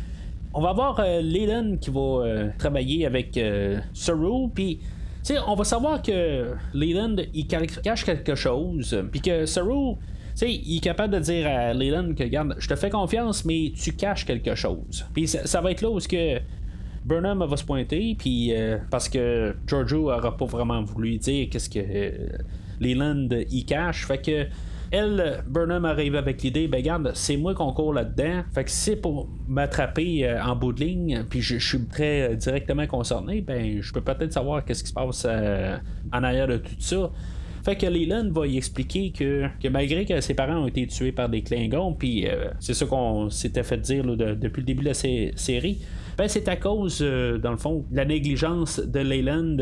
On 0.55 0.61
va 0.61 0.71
avoir 0.71 1.01
euh, 1.01 1.21
Leland 1.23 1.77
qui 1.81 1.91
va 1.91 2.51
travailler 2.59 3.07
avec 3.07 3.41
Saru, 3.95 4.51
puis 4.55 4.81
on 5.47 5.55
va 5.55 5.65
savoir 5.65 6.03
que 6.03 6.55
Leland 6.75 7.17
il 7.33 7.47
cache 7.47 8.05
quelque 8.05 8.35
chose, 8.35 9.03
puis 9.11 9.21
que 9.21 9.47
Saru 9.47 9.95
il 10.43 10.77
est 10.79 10.81
capable 10.81 11.15
de 11.15 11.21
dire 11.21 11.47
à 11.47 11.73
Leland 11.73 12.15
que, 12.15 12.25
regarde, 12.25 12.57
je 12.59 12.67
te 12.67 12.75
fais 12.75 12.91
confiance, 12.91 13.45
mais 13.45 13.73
tu 13.75 13.93
caches 13.93 14.25
quelque 14.25 14.55
chose. 14.55 15.07
Puis 15.15 15.29
ça, 15.29 15.61
va 15.61 15.71
être 15.71 15.83
là 15.83 15.91
où 15.91 15.99
que 15.99 16.39
Burnham 17.05 17.45
va 17.45 17.57
se 17.57 17.65
pointer, 17.65 18.15
puis 18.19 18.53
parce 18.91 19.09
que 19.09 19.55
Giorgio 19.67 20.11
aura 20.11 20.37
pas 20.37 20.47
vraiment 20.47 20.83
voulu 20.83 21.19
dire 21.19 21.49
qu'est-ce 21.51 21.69
que 21.69 21.81
Leland 22.81 23.29
y 23.51 23.65
cache. 23.65 24.07
Fait 24.07 24.19
que 24.19 24.47
elle, 24.93 25.43
Burnham 25.49 25.87
arrive 25.87 26.17
avec 26.17 26.43
l'idée, 26.43 26.69
ben 26.69 26.77
regarde, 26.77 27.13
c'est 27.15 27.39
moi 27.39 27.55
qu'on 27.55 27.73
court 27.73 27.95
là-dedans. 27.95 28.43
Fait 28.55 28.65
que 28.65 28.71
si 28.71 28.77
c'est 28.77 28.97
pour 28.97 29.27
m'attraper 29.49 30.29
euh, 30.29 30.45
en 30.45 30.55
bout 30.55 30.75
de 30.75 30.85
ligne, 30.85 31.25
puis 31.31 31.41
je, 31.41 31.57
suis 31.57 31.83
très 31.87 32.33
euh, 32.33 32.35
directement 32.35 32.87
concerné, 32.87 33.41
ben 33.41 33.81
je 33.81 33.91
peux 33.91 34.03
peut-être 34.03 34.35
savoir 34.35 34.67
qu'est-ce 34.67 34.83
qui 34.83 34.91
se 34.91 34.95
passe 34.95 35.27
euh, 35.27 35.79
en 36.13 36.23
arrière 36.23 36.47
de 36.47 36.59
tout 36.59 36.75
ça. 36.79 37.11
Fait 37.65 37.77
que 37.77 37.87
Leland 37.87 38.31
va 38.33 38.47
y 38.47 38.59
expliquer 38.59 39.13
que, 39.13 39.49
malgré 39.71 40.05
que 40.05 40.21
ses 40.21 40.35
parents 40.35 40.59
ont 40.59 40.67
été 40.67 40.87
tués 40.87 41.13
par 41.13 41.31
des 41.31 41.43
Klingons, 41.43 41.95
puis 41.95 42.27
c'est 42.59 42.75
ça 42.75 42.87
qu'on 42.87 43.31
s'était 43.31 43.63
fait 43.63 43.79
dire 43.79 44.05
depuis 44.05 44.63
le 44.63 44.67
début 44.67 44.83
de 44.83 44.89
la 44.89 44.95
série, 44.95 45.79
ben 46.17 46.29
c'est 46.29 46.49
à 46.49 46.57
cause, 46.57 47.01
dans 47.01 47.51
le 47.51 47.57
fond, 47.57 47.85
de 47.91 47.97
la 47.97 48.05
négligence 48.05 48.81
de 48.81 49.01
Leland 49.01 49.57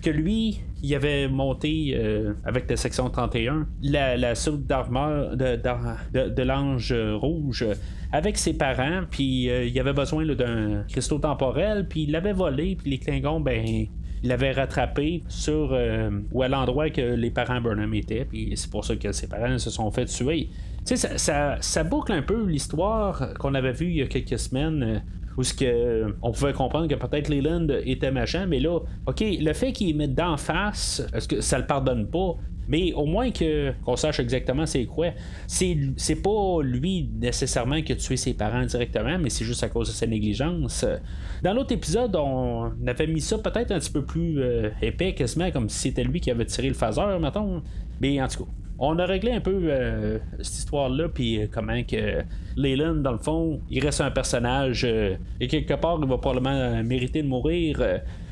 que 0.00 0.10
lui, 0.10 0.60
il 0.82 0.94
avait 0.94 1.28
monté 1.28 1.94
euh, 1.94 2.32
avec 2.44 2.68
la 2.68 2.76
section 2.76 3.10
31 3.10 3.66
la, 3.82 4.16
la 4.16 4.34
soupe 4.34 4.66
d'armure 4.66 5.36
de, 5.36 5.56
de, 5.56 6.42
l'ange 6.42 6.92
rouge 6.92 7.66
avec 8.12 8.38
ses 8.38 8.54
parents, 8.54 9.02
puis 9.10 9.50
euh, 9.50 9.64
il 9.66 9.78
avait 9.78 9.92
besoin 9.92 10.26
d'un 10.26 10.84
cristaux 10.88 11.18
temporel, 11.18 11.86
puis 11.88 12.04
il 12.04 12.12
l'avait 12.12 12.32
volé, 12.32 12.76
puis 12.76 12.90
les 12.90 12.98
Klingons, 12.98 13.40
ben, 13.40 13.64
il 13.64 14.28
l'avait 14.28 14.52
rattrapé 14.52 15.22
sur 15.28 15.70
euh, 15.72 16.10
ou 16.32 16.42
à 16.42 16.48
l'endroit 16.48 16.90
que 16.90 17.00
les 17.00 17.30
parents 17.30 17.60
Burnham 17.60 17.92
étaient, 17.94 18.24
puis 18.24 18.52
c'est 18.56 18.70
pour 18.70 18.84
ça 18.84 18.96
que 18.96 19.12
ses 19.12 19.28
parents 19.28 19.58
se 19.58 19.70
sont 19.70 19.90
fait 19.90 20.06
tuer. 20.06 20.48
Tu 20.86 20.96
sais, 20.96 21.18
ça, 21.18 21.58
ça, 21.60 21.84
boucle 21.84 22.12
un 22.12 22.22
peu 22.22 22.46
l'histoire 22.46 23.34
qu'on 23.38 23.54
avait 23.54 23.72
vue 23.72 23.90
il 23.90 23.96
y 23.96 24.02
a 24.02 24.06
quelques 24.06 24.38
semaines 24.38 25.02
où 25.36 25.42
ce 25.42 25.54
que 25.54 26.14
on 26.22 26.32
pouvait 26.32 26.52
comprendre 26.52 26.88
que 26.88 26.94
peut-être 26.94 27.28
Leland 27.28 27.66
était 27.84 28.10
machin, 28.10 28.46
mais 28.46 28.60
là, 28.60 28.78
ok, 29.06 29.20
le 29.20 29.52
fait 29.52 29.72
qu'il 29.72 29.96
mette 29.96 30.14
d'en 30.14 30.36
face, 30.36 31.02
est-ce 31.14 31.28
que 31.28 31.40
ça 31.40 31.58
le 31.58 31.66
pardonne 31.66 32.06
pas? 32.06 32.36
Mais 32.68 32.92
au 32.92 33.04
moins 33.04 33.32
que 33.32 33.72
qu'on 33.84 33.96
sache 33.96 34.20
exactement 34.20 34.64
c'est 34.64 34.86
quoi. 34.86 35.08
C'est, 35.48 35.76
c'est 35.96 36.22
pas 36.22 36.62
lui 36.62 37.10
nécessairement 37.20 37.82
qui 37.82 37.92
a 37.92 37.96
tué 37.96 38.16
ses 38.16 38.32
parents 38.32 38.64
directement, 38.64 39.18
mais 39.18 39.28
c'est 39.28 39.44
juste 39.44 39.64
à 39.64 39.68
cause 39.68 39.88
de 39.88 39.92
sa 39.92 40.06
négligence. 40.06 40.86
Dans 41.42 41.52
l'autre 41.52 41.72
épisode, 41.72 42.14
on 42.14 42.70
avait 42.86 43.08
mis 43.08 43.20
ça 43.20 43.38
peut-être 43.38 43.72
un 43.72 43.80
petit 43.80 43.90
peu 43.90 44.04
plus 44.04 44.40
euh, 44.40 44.70
épais, 44.82 45.14
quasiment 45.14 45.50
comme 45.50 45.68
si 45.68 45.78
c'était 45.78 46.04
lui 46.04 46.20
qui 46.20 46.30
avait 46.30 46.44
tiré 46.44 46.68
le 46.68 46.74
phaseur, 46.74 47.18
mettons. 47.18 47.60
Mais 48.00 48.22
en 48.22 48.28
tout 48.28 48.44
cas, 48.44 48.50
on 48.80 48.98
a 48.98 49.04
réglé 49.04 49.32
un 49.32 49.40
peu 49.40 49.60
euh, 49.64 50.18
cette 50.38 50.58
histoire-là, 50.58 51.08
puis 51.08 51.42
euh, 51.42 51.46
comment 51.52 51.82
que 51.82 52.22
Leyland, 52.56 52.96
dans 52.96 53.12
le 53.12 53.18
fond, 53.18 53.60
il 53.70 53.84
reste 53.84 54.00
un 54.00 54.10
personnage 54.10 54.84
euh, 54.84 55.16
et 55.38 55.48
quelque 55.48 55.74
part, 55.74 55.98
il 56.02 56.08
va 56.08 56.16
probablement 56.16 56.82
mériter 56.82 57.22
de 57.22 57.28
mourir. 57.28 57.78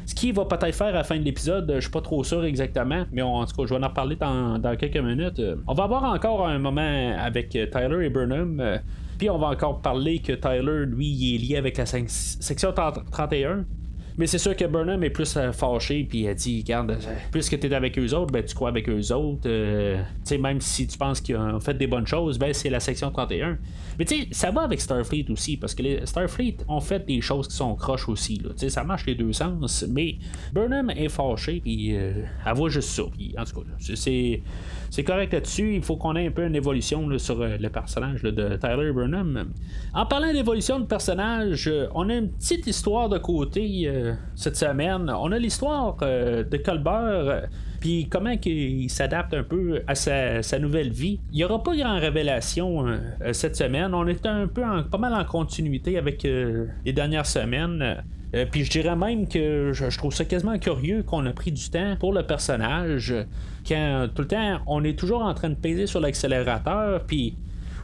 ce 0.07 0.15
qu'il 0.15 0.33
va 0.33 0.47
peut-être 0.47 0.75
faire 0.75 0.89
à 0.89 0.93
la 0.93 1.05
fin 1.05 1.19
de 1.19 1.23
l'épisode, 1.23 1.71
je 1.75 1.81
suis 1.81 1.91
pas 1.91 2.01
trop 2.01 2.25
sûr 2.25 2.45
exactement, 2.47 3.05
mais 3.13 3.21
en 3.21 3.45
tout 3.45 3.57
cas, 3.57 3.67
je 3.67 3.75
vais 3.75 3.85
en 3.85 3.89
reparler 3.89 4.17
dans, 4.17 4.77
quelques 4.79 4.97
minutes. 4.97 5.41
On 5.67 5.75
va 5.75 5.85
avoir 5.85 6.05
encore 6.05 6.47
un 6.47 6.59
moment 6.59 7.15
avec 7.19 7.51
Tyler 7.51 8.07
et 8.07 8.09
Burnham. 8.09 8.81
Puis 9.19 9.29
on 9.29 9.39
va 9.39 9.49
encore 9.49 9.83
parler 9.83 10.21
que 10.21 10.33
Tyler, 10.33 10.87
lui, 10.87 11.09
il 11.09 11.35
est 11.35 11.39
lié 11.39 11.57
avec 11.57 11.77
la 11.77 11.85
section 11.85 12.73
31. 12.73 13.67
Mais 14.19 14.27
c'est 14.27 14.39
sûr 14.39 14.57
que 14.57 14.65
Burnham 14.65 15.03
est 15.05 15.11
plus 15.11 15.37
euh, 15.37 15.53
fâché, 15.53 16.05
puis 16.09 16.25
elle 16.25 16.35
dit 16.35 16.61
Regarde, 16.61 16.91
euh, 16.91 17.15
puisque 17.31 17.59
tu 17.59 17.67
es 17.69 17.73
avec 17.73 17.97
eux 17.99 18.13
autres, 18.15 18.33
ben 18.33 18.45
tu 18.45 18.55
crois 18.55 18.69
avec 18.69 18.89
eux 18.89 19.13
autres. 19.13 19.43
Euh, 19.47 20.03
tu 20.03 20.05
sais, 20.25 20.39
même 20.39 20.61
si 20.61 20.89
tu 20.89 20.99
penses 20.99 21.21
qu'ils 21.21 21.37
ont 21.37 21.61
fait 21.61 21.75
des 21.75 21.87
bonnes 21.87 22.07
choses, 22.07 22.37
ben 22.37 22.53
c'est 22.53 22.69
la 22.69 22.81
section 22.81 23.13
31. 23.13 23.59
Mais 23.97 24.05
tu 24.05 24.17
sais, 24.17 24.29
ça 24.33 24.51
va 24.51 24.63
avec 24.63 24.81
Starfleet 24.81 25.27
aussi, 25.31 25.57
parce 25.57 25.75
que 25.75 25.83
les 25.83 26.05
Starfleet 26.05 26.57
ont 26.67 26.81
fait 26.81 27.07
des 27.07 27.21
choses 27.21 27.47
qui 27.47 27.57
sont 27.57 27.77
croches 27.77 28.09
aussi. 28.09 28.39
Tu 28.39 28.49
sais, 28.57 28.71
ça 28.71 28.83
marche 28.83 29.07
les 29.07 29.15
deux 29.15 29.33
sens. 29.33 29.85
Mais 29.89 30.17
Burnham 30.53 30.91
est 30.91 31.09
fâché, 31.09 31.61
puis 31.63 31.91
elle 31.91 32.55
voit 32.55 32.71
juste 32.71 32.89
ça. 32.89 33.05
En 33.05 33.45
tout 33.45 33.61
cas, 33.61 33.67
c'est 33.95 34.43
c'est 34.91 35.05
correct 35.05 35.33
là-dessus. 35.33 35.75
Il 35.75 35.83
faut 35.83 35.97
qu'on 35.97 36.17
ait 36.17 36.27
un 36.27 36.31
peu 36.31 36.47
une 36.47 36.57
évolution 36.57 37.07
sur 37.19 37.41
euh, 37.41 37.57
le 37.59 37.69
personnage 37.69 38.23
de 38.23 38.57
Tyler 38.57 38.93
Burnham. 38.93 39.53
En 39.95 40.07
parlant 40.07 40.33
d'évolution 40.33 40.81
de 40.81 40.87
personnage, 40.87 41.69
euh, 41.69 41.89
on 41.95 42.09
a 42.09 42.15
une 42.15 42.31
petite 42.31 42.67
histoire 42.67 43.09
de 43.09 43.19
côté 43.19 43.83
euh, 43.87 44.08
cette 44.35 44.57
semaine. 44.57 45.11
On 45.11 45.33
a 45.33 45.39
l'histoire 45.39 45.97
de 45.97 46.57
Colbert. 46.57 47.49
Puis 47.81 48.09
comment 48.11 48.35
il 48.45 48.91
s'adapte 48.91 49.35
un 49.35 49.45
peu 49.45 49.83
à 49.87 49.95
sa, 49.95 50.59
nouvelle 50.59 50.91
vie. 50.91 51.21
Il 51.31 51.37
n'y 51.37 51.45
aura 51.45 51.63
pas 51.63 51.77
grand 51.77 51.99
révélation 51.99 52.87
cette 53.33 53.57
semaine. 53.57 53.95
On 53.95 54.07
est 54.07 54.27
un 54.27 54.49
peu 54.49 54.63
pas 54.91 54.99
mal 54.99 55.15
en 55.15 55.25
continuité 55.25 55.97
avec 55.97 56.25
les 56.25 56.93
dernières 56.93 57.27
semaines. 57.27 58.03
Euh, 58.35 58.45
puis 58.51 58.65
je 58.65 58.71
dirais 58.71 58.97
même 58.97 59.27
que 59.27 59.73
je, 59.73 59.97
trouve 59.97 60.13
ça 60.13 60.25
quasiment 60.25 60.59
curieux 60.59 61.03
qu'on 61.03 61.25
a 61.27 61.33
pris 61.33 61.51
du 61.51 61.71
temps 61.71 61.97
pour 61.99 62.13
le 62.13 62.23
personnage, 62.23 63.15
quand 63.67 64.09
tout 64.15 64.23
le 64.23 64.29
temps 64.29 64.59
on 64.67 64.85
est 64.85 64.99
toujours 64.99 65.23
en 65.23 65.33
train 65.35 65.49
de 65.51 65.55
peser 65.55 65.87
sur 65.87 66.01
l'accélérateur, 66.01 67.05
puis 67.05 67.37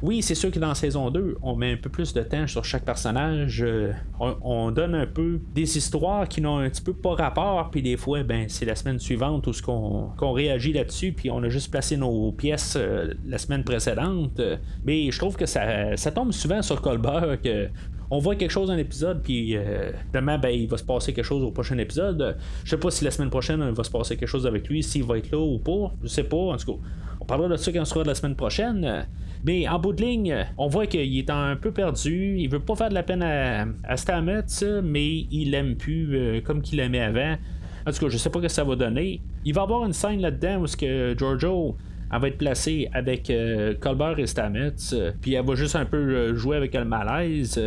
oui, 0.03 0.23
c'est 0.23 0.35
sûr 0.35 0.51
que 0.51 0.59
dans 0.59 0.75
saison 0.75 1.11
2, 1.11 1.37
on 1.43 1.57
met 1.57 1.73
un 1.73 1.77
peu 1.77 1.91
plus 1.91 2.13
de 2.13 2.23
temps 2.23 2.47
sur 2.47 2.65
chaque 2.65 2.85
personnage. 2.85 3.63
Euh, 3.63 3.93
on, 4.19 4.71
donne 4.71 4.95
un 4.95 5.07
peu 5.07 5.41
des 5.55 5.77
histoires 5.77 6.29
qui 6.29 6.41
n'ont 6.41 6.59
un 6.59 6.69
petit 6.69 6.83
peu 6.83 6.93
pas 6.93 7.15
rapport, 7.15 7.71
puis 7.71 7.83
des 7.83 7.97
fois, 7.97 8.23
ben, 8.23 8.47
c'est 8.49 8.65
la 8.65 8.77
semaine 8.77 8.99
suivante 8.99 9.47
où 9.47 9.53
ce 9.53 9.63
qu'on, 9.63 10.33
réagit 10.33 10.73
là-dessus, 10.73 11.13
puis 11.13 11.31
on 11.31 11.43
a 11.43 11.49
juste 11.49 11.71
placé 11.71 11.97
nos 11.97 12.33
pièces 12.33 12.77
euh, 12.77 13.15
la 13.27 13.39
semaine 13.39 13.63
précédente. 13.63 14.41
Mais 14.85 15.11
je 15.11 15.19
trouve 15.19 15.37
que 15.37 15.47
ça, 15.47 15.95
tombe 16.15 16.33
souvent 16.33 16.63
sur 16.63 16.81
Colbert 16.81 17.41
que 17.43 17.69
on 18.11 18.19
voit 18.19 18.37
quelque 18.37 18.51
chose 18.51 18.69
dans 18.69 18.75
l'épisode, 18.75 19.23
puis 19.23 19.57
euh, 19.57 19.91
demain, 20.13 20.39
ben, 20.39 20.51
il 20.51 20.69
va 20.69 20.77
se 20.77 20.85
passer 20.85 21.13
quelque 21.13 21.25
chose 21.25 21.43
au 21.43 21.51
prochain 21.51 21.79
épisode. 21.79 22.37
Je 22.65 22.71
sais 22.71 22.77
pas 22.77 22.91
si 22.91 23.05
la 23.05 23.11
semaine 23.11 23.31
prochaine, 23.31 23.65
il 23.67 23.75
va 23.75 23.85
se 23.85 23.91
passer 23.91 24.17
quelque 24.17 24.29
chose 24.29 24.47
avec 24.47 24.69
lui, 24.69 24.83
s'il 24.83 25.05
va 25.05 25.19
être 25.19 25.31
là 25.31 25.39
ou 25.39 25.59
pas. 25.59 25.93
Je 26.03 26.09
sais 26.09 26.25
pas. 26.25 26.37
En 26.37 26.57
tout 26.57 26.75
cas, 26.75 26.79
on 27.21 27.25
parlera 27.25 27.49
de 27.49 27.57
ça 27.57 27.73
quand 27.73 27.81
on 27.81 27.85
sera 27.85 28.05
la 28.05 28.15
semaine 28.15 28.37
prochaine. 28.37 29.07
Mais 29.45 29.69
en 29.69 29.79
bout 29.79 29.93
de 29.93 30.03
ligne, 30.03 30.47
on 30.57 30.69
voit 30.69 30.87
qu'il 30.87 31.19
est 31.19 31.31
un 31.31 31.55
peu 31.57 31.71
perdu. 31.71 32.37
Il 32.39 32.49
veut 32.49 32.61
pas 32.61 32.75
faire 32.75 32.89
de 32.89 32.95
la 32.95 33.03
peine 33.03 33.23
à, 33.23 33.67
à 33.85 33.97
Stamets, 33.97 34.43
mais 34.83 35.27
il 35.31 35.51
l'aime 35.51 35.77
plus 35.77 36.09
euh, 36.17 36.41
comme 36.41 36.63
qu'il 36.63 36.79
l'aimait 36.79 37.01
avant. 37.01 37.37
En 37.87 37.93
tout 37.93 37.99
cas, 37.99 38.09
je 38.09 38.17
sais 38.17 38.31
pas 38.31 38.39
ce 38.39 38.45
que 38.45 38.49
ça 38.49 38.65
va 38.65 38.75
donner. 38.75 39.21
Il 39.45 39.53
va 39.53 39.61
y 39.61 39.65
avoir 39.65 39.85
une 39.85 39.93
scène 39.93 40.21
là-dedans 40.21 40.63
où 40.63 40.65
que 40.65 41.15
Giorgio 41.17 41.77
va 42.11 42.29
être 42.29 42.39
placée 42.39 42.89
avec 42.93 43.29
euh, 43.29 43.75
Colbert 43.79 44.19
et 44.19 44.27
Stamets, 44.27 44.73
puis 45.21 45.35
elle 45.35 45.45
va 45.45 45.55
juste 45.55 45.77
un 45.77 45.85
peu 45.85 46.35
jouer 46.35 46.57
avec 46.57 46.75
le 46.75 46.85
malaise. 46.85 47.61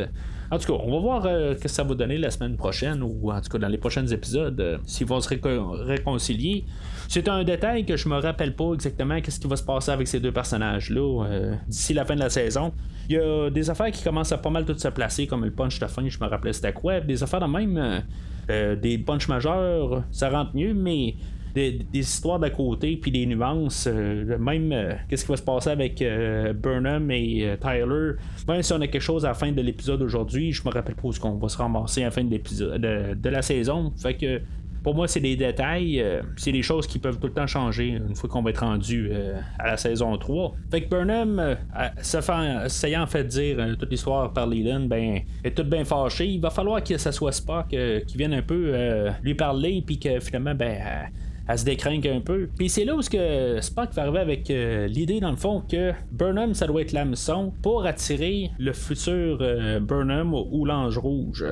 En 0.49 0.57
tout 0.57 0.73
cas, 0.73 0.79
on 0.81 0.91
va 0.91 0.99
voir 0.99 1.25
euh, 1.25 1.53
ce 1.55 1.59
que 1.59 1.67
ça 1.67 1.83
va 1.83 1.93
donner 1.93 2.17
la 2.17 2.31
semaine 2.31 2.55
prochaine, 2.55 3.03
ou 3.03 3.31
en 3.31 3.41
tout 3.41 3.49
cas 3.49 3.57
dans 3.57 3.67
les 3.67 3.77
prochains 3.77 4.07
épisodes, 4.07 4.59
euh, 4.59 4.77
s'ils 4.85 5.07
vont 5.07 5.19
se 5.19 5.29
réconcilier. 5.29 6.65
C'est 7.09 7.27
un 7.27 7.43
détail 7.43 7.85
que 7.85 7.97
je 7.97 8.07
me 8.07 8.17
rappelle 8.17 8.55
pas 8.55 8.73
exactement 8.73 9.19
qu'est-ce 9.19 9.39
qui 9.39 9.47
va 9.47 9.57
se 9.57 9.63
passer 9.63 9.91
avec 9.91 10.07
ces 10.07 10.19
deux 10.19 10.31
personnages-là 10.31 11.25
euh, 11.25 11.55
d'ici 11.67 11.93
la 11.93 12.05
fin 12.05 12.15
de 12.15 12.21
la 12.21 12.29
saison. 12.29 12.71
Il 13.09 13.15
y 13.15 13.19
a 13.19 13.49
des 13.49 13.69
affaires 13.69 13.91
qui 13.91 14.03
commencent 14.03 14.31
à 14.31 14.37
pas 14.37 14.49
mal 14.49 14.65
toutes 14.65 14.79
se 14.79 14.87
placer, 14.87 15.27
comme 15.27 15.43
le 15.43 15.51
punch 15.51 15.79
de 15.79 15.87
fin, 15.87 16.07
je 16.07 16.19
me 16.19 16.27
rappelais 16.27 16.53
c'était 16.53 16.73
quoi. 16.73 16.99
Des 16.99 17.23
affaires 17.23 17.39
de 17.39 17.45
même, 17.45 18.03
des 18.47 18.97
punchs 18.97 19.29
majeurs, 19.29 20.03
ça 20.11 20.29
rentre 20.29 20.53
mieux, 20.55 20.73
mais 20.73 21.15
des, 21.57 21.99
histoires 21.99 22.39
d'à 22.39 22.49
côté, 22.49 22.97
puis 22.97 23.11
des 23.11 23.25
nuances. 23.25 23.87
Euh, 23.91 24.37
même 24.37 24.71
euh, 24.71 24.93
qu'est-ce 25.09 25.25
qui 25.25 25.31
va 25.31 25.37
se 25.37 25.43
passer 25.43 25.69
avec 25.69 26.01
euh, 26.01 26.53
Burnham 26.53 27.09
et 27.11 27.57
Tyler. 27.59 28.13
Même 28.47 28.61
si 28.61 28.73
on 28.73 28.81
a 28.81 28.87
quelque 28.87 29.01
chose 29.01 29.25
à 29.25 29.29
la 29.29 29.33
fin 29.33 29.51
de 29.51 29.61
l'épisode 29.61 30.01
aujourd'hui, 30.01 30.51
je 30.51 30.63
me 30.63 30.69
rappelle 30.69 30.95
pas 30.95 31.07
où 31.07 31.13
qu'on 31.13 31.37
va 31.37 31.49
se 31.49 31.57
ramasser 31.57 32.01
à 32.01 32.05
la 32.05 32.11
fin 32.11 32.23
de 32.23 32.29
l'épisode 32.29 32.79
de, 32.81 33.29
la 33.29 33.41
saison. 33.41 33.91
Fait 33.97 34.13
que 34.13 34.41
pour 34.83 34.95
moi, 34.95 35.07
c'est 35.07 35.19
des 35.19 35.35
détails, 35.35 36.03
c'est 36.37 36.53
des 36.53 36.61
choses 36.61 36.87
qui 36.87 36.97
peuvent 36.97 37.19
tout 37.19 37.27
le 37.27 37.33
temps 37.33 37.47
changer 37.47 37.87
une 37.87 38.15
fois 38.15 38.29
qu'on 38.29 38.41
va 38.41 38.51
être 38.51 38.63
rendu 38.63 39.11
à 39.59 39.67
la 39.67 39.77
saison 39.77 40.17
3. 40.17 40.55
Fait 40.71 40.83
que 40.83 40.89
Burnham, 40.89 41.57
essayant 41.99 43.01
en 43.01 43.07
fait 43.07 43.23
de 43.23 43.29
dire 43.29 43.77
toute 43.77 43.91
l'histoire 43.91 44.31
par 44.31 44.47
Leland, 44.47 44.85
ben, 44.85 45.19
est 45.43 45.57
tout 45.57 45.65
bien 45.65 45.83
fâché. 45.83 46.27
Il 46.27 46.39
va 46.39 46.51
falloir 46.51 46.81
que 46.81 46.97
ça 46.97 47.11
soit 47.11 47.33
Spock 47.33 47.67
qui 47.69 48.17
vienne 48.17 48.33
un 48.33 48.43
peu 48.43 49.09
lui 49.23 49.35
parler, 49.35 49.83
puis 49.85 49.99
que 49.99 50.21
finalement, 50.21 50.55
ben, 50.55 51.09
elle 51.47 51.59
se 51.59 51.65
décrinque 51.65 52.05
un 52.05 52.19
peu. 52.19 52.49
Puis 52.57 52.69
c'est 52.69 52.85
là 52.85 52.95
où 52.95 53.01
Spock 53.01 53.93
va 53.93 54.01
arriver 54.01 54.19
avec 54.19 54.49
euh, 54.49 54.87
l'idée, 54.87 55.19
dans 55.19 55.31
le 55.31 55.37
fond, 55.37 55.61
que 55.61 55.93
Burnham, 56.11 56.53
ça 56.53 56.67
doit 56.67 56.81
être 56.81 56.91
l'hameçon 56.91 57.53
pour 57.61 57.85
attirer 57.85 58.51
le 58.57 58.73
futur 58.73 59.39
euh, 59.41 59.79
Burnham 59.79 60.33
ou, 60.33 60.65
l'ange 60.65 60.97
rouge. 60.97 61.45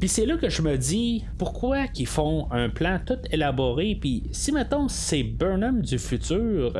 Puis 0.00 0.08
c'est 0.08 0.26
là 0.26 0.36
que 0.36 0.48
je 0.48 0.62
me 0.62 0.76
dis, 0.76 1.24
pourquoi 1.38 1.86
qu'ils 1.86 2.08
font 2.08 2.48
un 2.50 2.68
plan 2.68 2.98
tout 3.04 3.18
élaboré, 3.30 3.96
puis 4.00 4.24
si 4.32 4.50
mettons 4.50 4.88
c'est 4.88 5.22
Burnham 5.22 5.80
du 5.80 5.98
futur, 5.98 6.72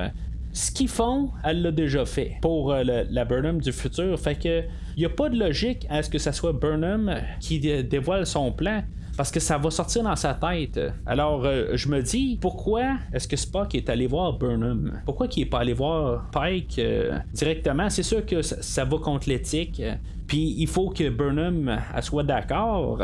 ce 0.52 0.70
qu'ils 0.70 0.88
font, 0.88 1.30
elle 1.44 1.62
l'a 1.62 1.70
déjà 1.70 2.04
fait 2.04 2.36
pour 2.42 2.72
euh, 2.72 2.82
la 2.84 3.24
Burnham 3.24 3.60
du 3.60 3.72
futur. 3.72 4.18
Fait 4.18 4.34
que 4.34 4.62
il 4.96 5.04
a 5.06 5.08
pas 5.08 5.30
de 5.30 5.38
logique 5.38 5.86
à 5.88 6.02
ce 6.02 6.10
que 6.10 6.18
ça 6.18 6.32
soit 6.32 6.52
Burnham 6.52 7.14
qui 7.40 7.60
dévoile 7.60 8.26
son 8.26 8.52
plan 8.52 8.82
parce 9.16 9.30
que 9.30 9.40
ça 9.40 9.58
va 9.58 9.70
sortir 9.70 10.02
dans 10.02 10.16
sa 10.16 10.34
tête. 10.34 10.80
Alors, 11.06 11.44
euh, 11.44 11.68
je 11.74 11.88
me 11.88 12.02
dis, 12.02 12.38
pourquoi 12.40 12.96
est-ce 13.12 13.28
que 13.28 13.36
Spock 13.36 13.74
est 13.74 13.88
allé 13.90 14.06
voir 14.06 14.38
Burnham? 14.38 15.00
Pourquoi 15.04 15.28
qu'il 15.28 15.44
n'est 15.44 15.50
pas 15.50 15.60
allé 15.60 15.72
voir 15.72 16.30
Pike 16.30 16.78
euh, 16.78 17.18
directement? 17.32 17.88
C'est 17.90 18.02
sûr 18.02 18.24
que 18.24 18.42
ça, 18.42 18.84
va 18.84 18.98
contre 18.98 19.28
l'éthique. 19.28 19.82
Puis 20.26 20.54
il 20.58 20.66
faut 20.66 20.90
que 20.90 21.08
Burnham 21.08 21.78
soit 22.00 22.24
d'accord. 22.24 23.02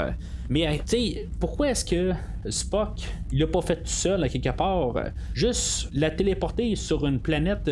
Mais 0.49 0.67
euh, 0.67 0.73
tu 0.79 0.81
sais, 0.87 1.29
pourquoi 1.41 1.71
est-ce 1.71 1.85
que 1.85 2.13
Spock, 2.49 3.01
il 3.33 3.41
l'a 3.41 3.47
pas 3.47 3.61
fait 3.61 3.77
tout 3.77 3.83
seul 3.87 4.25
à 4.25 4.29
quelque 4.29 4.57
part? 4.57 4.95
Juste 5.35 5.91
la 5.93 6.11
téléporter 6.11 6.75
sur 6.77 7.07
une 7.07 7.21
planète 7.21 7.71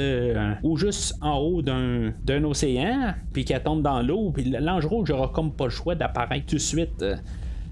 ou 0.63 0.77
juste 0.77 1.15
en 1.23 1.39
haut 1.39 1.63
d'un, 1.63 2.45
océan, 2.45 3.15
puis 3.33 3.45
qu'elle 3.45 3.63
tombe 3.63 3.83
dans 3.83 4.03
l'eau, 4.03 4.31
puis 4.33 4.45
l'ange 4.45 4.87
rouge 4.87 5.11
n'aura 5.11 5.29
comme 5.29 5.53
pas 5.53 5.65
le 5.65 5.71
choix 5.71 5.95
d'apparaître 5.95 6.47
tout 6.47 6.57
de 6.57 6.61
suite 6.61 7.05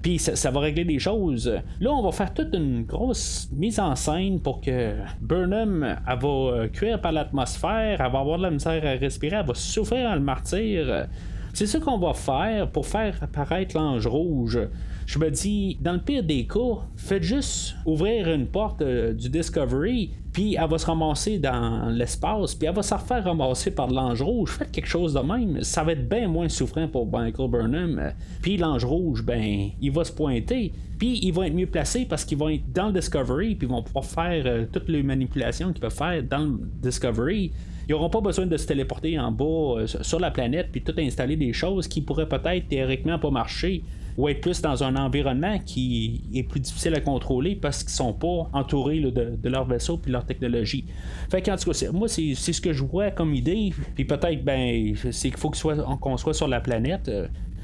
puis 0.04 0.18
ça, 0.18 0.50
va 0.50 0.60
régler 0.60 0.84
des 0.84 0.98
choses. 0.98 1.50
Là, 1.80 1.90
on 1.90 2.02
va 2.02 2.12
faire 2.12 2.34
toute 2.34 2.54
une 2.54 2.82
grosse 2.82 3.48
mise 3.50 3.80
en 3.80 3.96
scène 3.96 4.38
pour 4.38 4.60
que 4.60 4.92
Burnham, 5.22 5.82
elle 5.82 6.18
va 6.18 6.28
euh, 6.28 6.68
cuire 6.68 7.00
par 7.00 7.12
l'atmosphère, 7.12 8.02
elle 8.02 8.12
va 8.12 8.18
avoir 8.18 8.36
de 8.36 8.42
la 8.42 8.50
misère 8.50 8.84
à 8.84 8.90
respirer, 8.90 9.36
elle 9.36 9.46
va 9.46 9.54
souffrir 9.54 10.10
dans 10.10 10.14
le 10.14 10.20
martyr. 10.20 11.06
C'est 11.54 11.68
ce 11.68 11.78
qu'on 11.78 11.98
va 11.98 12.14
faire 12.14 12.68
pour 12.68 12.84
faire 12.84 13.16
apparaître 13.22 13.76
l'ange 13.76 14.08
rouge. 14.08 14.58
Je 15.06 15.20
me 15.20 15.30
dis, 15.30 15.78
dans 15.80 15.92
le 15.92 16.00
pire 16.00 16.24
des 16.24 16.48
cas, 16.48 16.82
faites 16.96 17.22
juste 17.22 17.76
ouvrir 17.86 18.28
une 18.28 18.48
porte 18.48 18.82
euh, 18.82 19.12
du 19.12 19.28
Discovery, 19.28 20.10
puis 20.32 20.56
elle 20.60 20.68
va 20.68 20.78
se 20.78 20.86
ramasser 20.86 21.38
dans 21.38 21.90
l'espace, 21.90 22.56
puis 22.56 22.66
elle 22.66 22.74
va 22.74 22.82
se 22.82 22.94
refaire 22.94 23.22
ramasser 23.22 23.70
par 23.70 23.86
l'ange 23.86 24.20
rouge. 24.20 24.50
Faites 24.50 24.72
quelque 24.72 24.88
chose 24.88 25.14
de 25.14 25.20
même. 25.20 25.62
Ça 25.62 25.84
va 25.84 25.92
être 25.92 26.08
bien 26.08 26.26
moins 26.26 26.48
souffrant 26.48 26.88
pour 26.88 27.06
Michael 27.06 27.48
Burnham. 27.48 28.12
Puis 28.42 28.56
l'ange 28.56 28.84
rouge, 28.84 29.22
ben, 29.22 29.70
il 29.80 29.92
va 29.92 30.02
se 30.02 30.12
pointer. 30.12 30.72
Puis 30.98 31.20
il 31.22 31.32
va 31.32 31.46
être 31.46 31.54
mieux 31.54 31.68
placé 31.68 32.04
parce 32.04 32.24
qu'ils 32.24 32.38
vont 32.38 32.48
être 32.48 32.72
dans 32.72 32.86
le 32.86 32.94
Discovery, 32.94 33.54
puis 33.54 33.68
ils 33.68 33.70
vont 33.70 33.84
pouvoir 33.84 34.06
faire 34.06 34.42
euh, 34.44 34.64
toutes 34.72 34.88
les 34.88 35.04
manipulations 35.04 35.70
qu'ils 35.70 35.82
peuvent 35.82 35.94
faire 35.94 36.20
dans 36.24 36.46
le 36.46 36.58
Discovery 36.82 37.52
ils 37.88 37.92
n'auront 37.92 38.10
pas 38.10 38.20
besoin 38.20 38.46
de 38.46 38.56
se 38.56 38.66
téléporter 38.66 39.18
en 39.18 39.30
bas 39.30 39.44
euh, 39.44 39.86
sur 39.86 40.20
la 40.20 40.30
planète 40.30 40.68
puis 40.72 40.82
tout 40.82 40.94
installer 40.98 41.36
des 41.36 41.52
choses 41.52 41.88
qui 41.88 42.00
pourraient 42.00 42.28
peut-être 42.28 42.68
théoriquement 42.68 43.18
pas 43.18 43.30
marcher 43.30 43.82
ou 44.16 44.28
être 44.28 44.40
plus 44.40 44.60
dans 44.62 44.84
un 44.84 44.96
environnement 44.96 45.58
qui 45.58 46.22
est 46.32 46.44
plus 46.44 46.60
difficile 46.60 46.94
à 46.94 47.00
contrôler 47.00 47.56
parce 47.56 47.82
qu'ils 47.82 47.92
sont 47.92 48.12
pas 48.12 48.48
entourés 48.52 49.00
de, 49.00 49.48
leur 49.48 49.64
vaisseau 49.64 49.96
puis 49.98 50.12
leur 50.12 50.24
technologie. 50.24 50.84
Fait 51.30 51.42
qu'en 51.42 51.56
tout 51.56 51.70
cas, 51.70 51.90
moi, 51.92 52.06
c'est 52.08 52.34
ce 52.34 52.60
que 52.60 52.72
je 52.72 52.84
vois 52.84 53.10
comme 53.10 53.34
idée. 53.34 53.72
Puis 53.94 54.04
peut-être, 54.04 54.44
ben, 54.44 54.94
c'est 55.10 55.30
qu'il 55.30 55.38
faut 55.38 55.50
qu'on 55.50 55.56
soit, 55.56 56.16
soit 56.16 56.34
sur 56.34 56.46
la 56.46 56.60
planète. 56.60 57.10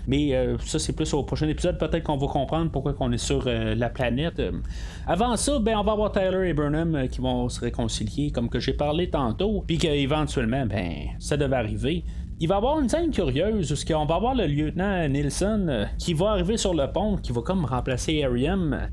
Euh, 0.00 0.04
mais 0.08 0.34
euh, 0.34 0.58
ça, 0.58 0.78
c'est 0.78 0.94
plus 0.94 1.12
au 1.14 1.22
prochain 1.22 1.48
épisode. 1.48 1.78
Peut-être 1.78 2.04
qu'on 2.04 2.16
va 2.16 2.26
comprendre 2.26 2.70
pourquoi 2.70 2.94
on 3.00 3.12
est 3.12 3.18
sur 3.18 3.44
euh, 3.46 3.74
la 3.74 3.88
planète. 3.88 4.40
Avant 5.06 5.36
ça, 5.36 5.58
ben, 5.58 5.76
on 5.76 5.84
va 5.84 5.92
avoir 5.92 6.12
Tyler 6.12 6.48
et 6.48 6.54
Burnham 6.54 7.08
qui 7.08 7.20
vont 7.20 7.48
se 7.48 7.60
réconcilier, 7.60 8.30
comme 8.30 8.48
que 8.48 8.60
j'ai 8.60 8.74
parlé 8.74 9.10
tantôt. 9.10 9.64
Puis 9.66 9.78
qu'éventuellement, 9.78 10.66
ben, 10.66 10.94
ça 11.18 11.36
devait 11.36 11.56
arriver 11.56 12.04
il 12.42 12.48
va 12.48 12.54
y 12.54 12.58
avoir 12.58 12.80
une 12.80 12.88
scène 12.88 13.10
curieuse 13.10 13.70
où 13.70 13.92
on 13.94 14.06
va 14.06 14.14
avoir 14.14 14.34
le 14.34 14.46
lieutenant 14.46 15.06
Nielsen 15.08 15.68
euh, 15.68 15.84
qui 15.98 16.14
va 16.14 16.30
arriver 16.30 16.56
sur 16.56 16.72
le 16.72 16.90
pont, 16.90 17.18
qui 17.18 17.32
va 17.32 17.42
comme 17.42 17.66
remplacer 17.66 18.24
Ariam. 18.24 18.88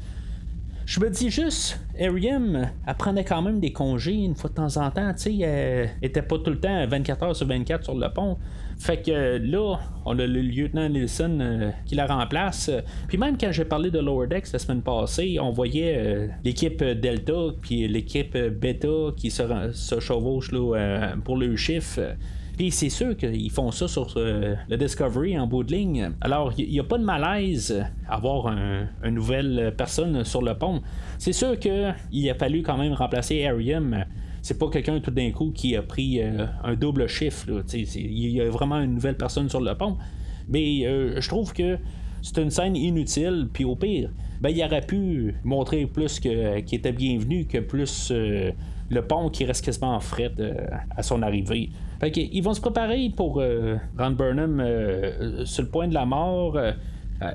Je 0.85 0.99
me 0.99 1.09
dis 1.09 1.29
juste, 1.29 1.79
Ariam, 1.99 2.69
elle 2.85 2.95
prenait 2.95 3.23
quand 3.23 3.41
même 3.41 3.61
des 3.61 3.71
congés 3.71 4.15
une 4.15 4.35
fois 4.35 4.49
de 4.49 4.55
temps 4.55 4.77
en 4.77 4.91
temps, 4.91 5.13
tu 5.13 5.23
sais, 5.23 5.37
elle 5.37 5.89
était 6.01 6.21
pas 6.21 6.37
tout 6.39 6.49
le 6.49 6.59
temps 6.59 6.85
24 6.87 7.23
heures 7.23 7.35
sur 7.35 7.47
24 7.47 7.85
sur 7.85 7.95
le 7.95 8.09
pont. 8.09 8.37
Fait 8.79 9.01
que 9.01 9.37
là, 9.37 9.79
on 10.05 10.17
a 10.19 10.27
le 10.27 10.41
lieutenant 10.41 10.87
Nielsen 10.87 11.41
euh, 11.41 11.71
qui 11.85 11.95
la 11.95 12.05
remplace. 12.05 12.69
Puis 13.07 13.17
même 13.17 13.37
quand 13.37 13.51
j'ai 13.51 13.65
parlé 13.65 13.89
de 13.89 13.99
Lower 13.99 14.27
Decks 14.27 14.51
la 14.53 14.59
semaine 14.59 14.81
passée, 14.81 15.37
on 15.41 15.51
voyait 15.51 15.95
euh, 15.97 16.27
l'équipe 16.43 16.83
Delta 16.83 17.53
puis 17.61 17.87
l'équipe 17.87 18.37
Beta 18.37 19.11
qui 19.15 19.31
se, 19.31 19.43
se 19.73 19.99
chevauchent 19.99 20.51
pour 21.23 21.37
le 21.37 21.55
chiffre. 21.55 21.99
Puis 22.57 22.71
c'est 22.71 22.89
sûr 22.89 23.15
qu'ils 23.15 23.51
font 23.51 23.71
ça 23.71 23.87
sur 23.87 24.13
euh, 24.17 24.55
le 24.67 24.77
Discovery 24.77 25.37
en 25.37 25.45
bout 25.45 25.63
de 25.63 25.71
ligne. 25.73 26.11
Alors, 26.21 26.53
il 26.57 26.69
n'y 26.69 26.79
a 26.79 26.83
pas 26.83 26.97
de 26.97 27.03
malaise 27.03 27.85
à 28.07 28.15
avoir 28.15 28.47
une 28.47 29.13
nouvelle 29.13 29.73
personne 29.77 30.23
sur 30.23 30.41
le 30.41 30.55
pont. 30.55 30.81
C'est 31.19 31.33
sûr 31.33 31.59
qu'il 31.59 32.29
a 32.29 32.33
fallu 32.33 32.63
quand 32.63 32.77
même 32.77 32.93
remplacer 32.93 33.45
Ariam. 33.45 34.05
C'est 34.47 34.57
pas 34.57 34.69
quelqu'un 34.69 35.01
tout 35.01 35.11
d'un 35.11 35.31
coup 35.31 35.51
qui 35.53 35.75
a 35.75 35.81
pris 35.81 36.21
euh, 36.21 36.45
un 36.63 36.75
double 36.75 37.07
chiffre. 37.07 37.47
Il 37.73 38.29
y 38.29 38.39
a 38.39 38.49
vraiment 38.49 38.79
une 38.79 38.93
nouvelle 38.93 39.17
personne 39.17 39.49
sur 39.49 39.59
le 39.59 39.75
pont. 39.75 39.97
Mais 40.47 40.85
euh, 40.85 41.19
je 41.19 41.27
trouve 41.27 41.51
que 41.51 41.77
c'est 42.21 42.37
une 42.41 42.49
scène 42.49 42.77
inutile, 42.77 43.49
puis 43.51 43.65
au 43.65 43.75
pire, 43.75 44.09
ben, 44.39 44.49
il 44.49 44.63
aurait 44.63 44.85
pu 44.85 45.35
montrer 45.43 45.85
plus 45.85 46.21
qu'il 46.21 46.63
était 46.71 46.93
bienvenu 46.93 47.45
que 47.45 47.57
plus 47.57 48.09
le 48.09 49.01
pont 49.01 49.29
qui 49.29 49.43
reste 49.43 49.65
quasiment 49.65 49.95
en 49.95 49.99
fret 49.99 50.31
à 50.95 51.03
son 51.03 51.21
arrivée. 51.23 51.69
Fait 51.99 52.15
ils 52.15 52.41
vont 52.41 52.53
se 52.53 52.61
préparer 52.61 53.11
pour 53.15 53.41
euh, 53.41 53.75
rendre 53.97 54.15
Burnham 54.15 54.59
euh, 54.59 55.43
sur 55.45 55.63
le 55.63 55.69
point 55.69 55.87
de 55.87 55.93
la 55.93 56.05
mort. 56.05 56.55
Euh, 56.55 56.71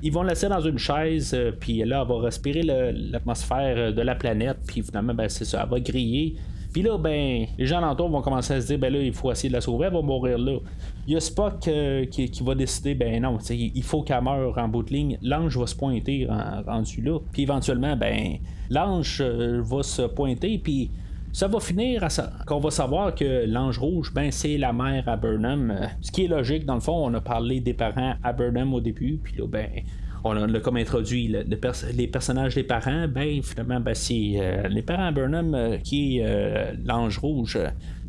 ils 0.03 0.13
vont 0.13 0.23
la 0.23 0.31
laisser 0.31 0.49
dans 0.49 0.61
une 0.61 0.79
chaise, 0.79 1.37
puis 1.59 1.85
là, 1.85 2.03
elle 2.03 2.09
va 2.09 2.21
respirer 2.23 2.63
l'atmosphère 2.63 3.93
de 3.93 4.01
la 4.01 4.15
planète, 4.15 4.59
puis 4.67 4.83
finalement, 4.83 5.13
ben, 5.13 5.29
c'est 5.29 5.45
ça, 5.45 5.63
elle 5.65 5.71
va 5.71 5.81
griller. 5.81 6.37
Puis 6.73 6.83
là, 6.83 6.97
ben, 6.97 7.47
les 7.59 7.67
gens 7.67 7.79
alentours 7.79 8.09
vont 8.09 8.23
commencer 8.23 8.55
à 8.55 8.61
se 8.61 8.67
dire, 8.67 8.79
ben 8.79 8.93
là, 8.93 9.01
il 9.01 9.13
faut 9.13 9.31
essayer 9.31 9.49
de 9.51 9.55
la 9.55 9.61
sauver, 9.61 9.87
elle 9.87 9.93
va 9.93 10.01
mourir 10.01 10.39
là. 10.39 10.59
Il 11.07 11.15
y 11.15 11.17
a 11.17 11.21
Spock 11.21 11.69
euh, 11.69 12.07
qui, 12.07 12.31
va 12.43 12.55
décider, 12.55 12.95
ben 12.95 13.23
non, 13.23 13.39
il 13.51 13.83
faut 13.83 14.03
qu'elle 14.03 14.23
meure 14.23 14.57
en 14.57 14.69
bout 14.69 14.83
de 14.83 14.91
ligne. 14.91 15.19
L'ange 15.23 15.57
va 15.59 15.67
se 15.67 15.77
pointer 15.77 16.27
rendu 16.67 17.03
là. 17.03 17.19
Puis 17.33 17.43
éventuellement, 17.43 17.97
ben, 17.97 18.39
l'ange 18.71 19.19
euh, 19.21 19.61
va 19.63 19.83
se 19.83 20.03
pointer, 20.03 20.59
puis 20.59 20.91
ça 21.33 21.49
va 21.49 21.61
finir 21.61 22.05
à 22.05 22.09
qu'on 22.47 22.61
va 22.61 22.71
savoir 22.71 23.15
que 23.15 23.47
l'ange 23.47 23.79
rouge, 23.79 24.13
ben 24.15 24.31
c'est 24.31 24.59
la 24.59 24.73
mère 24.73 25.09
à 25.09 25.17
Burnham. 25.17 25.71
Euh, 25.71 25.87
ce 26.01 26.13
qui 26.13 26.25
est 26.25 26.29
logique, 26.29 26.67
dans 26.67 26.75
le 26.75 26.81
fond, 26.81 27.05
on 27.05 27.13
a 27.15 27.21
parlé 27.21 27.61
des 27.61 27.75
parents 27.75 28.15
à 28.23 28.33
Burnham 28.33 28.73
au 28.75 28.81
début, 28.81 29.19
puis 29.23 29.35
là, 29.39 29.47
ben, 29.47 29.71
on 30.25 30.55
a, 30.55 30.61
comme 30.61 30.77
introduit 30.77 31.29
les 31.29 32.07
personnages 32.07 32.55
des 32.55 32.63
parents, 32.63 33.07
ben 33.09 33.43
finalement, 33.43 33.81
ben, 33.81 33.95
c'est 33.95 34.35
euh, 34.37 34.69
les 34.69 34.83
parents 34.83 35.11
Burnham 35.13 35.55
euh, 35.55 35.77
qui 35.79 36.19
est 36.19 36.75
l'ange 36.85 37.19
rouge, 37.19 37.59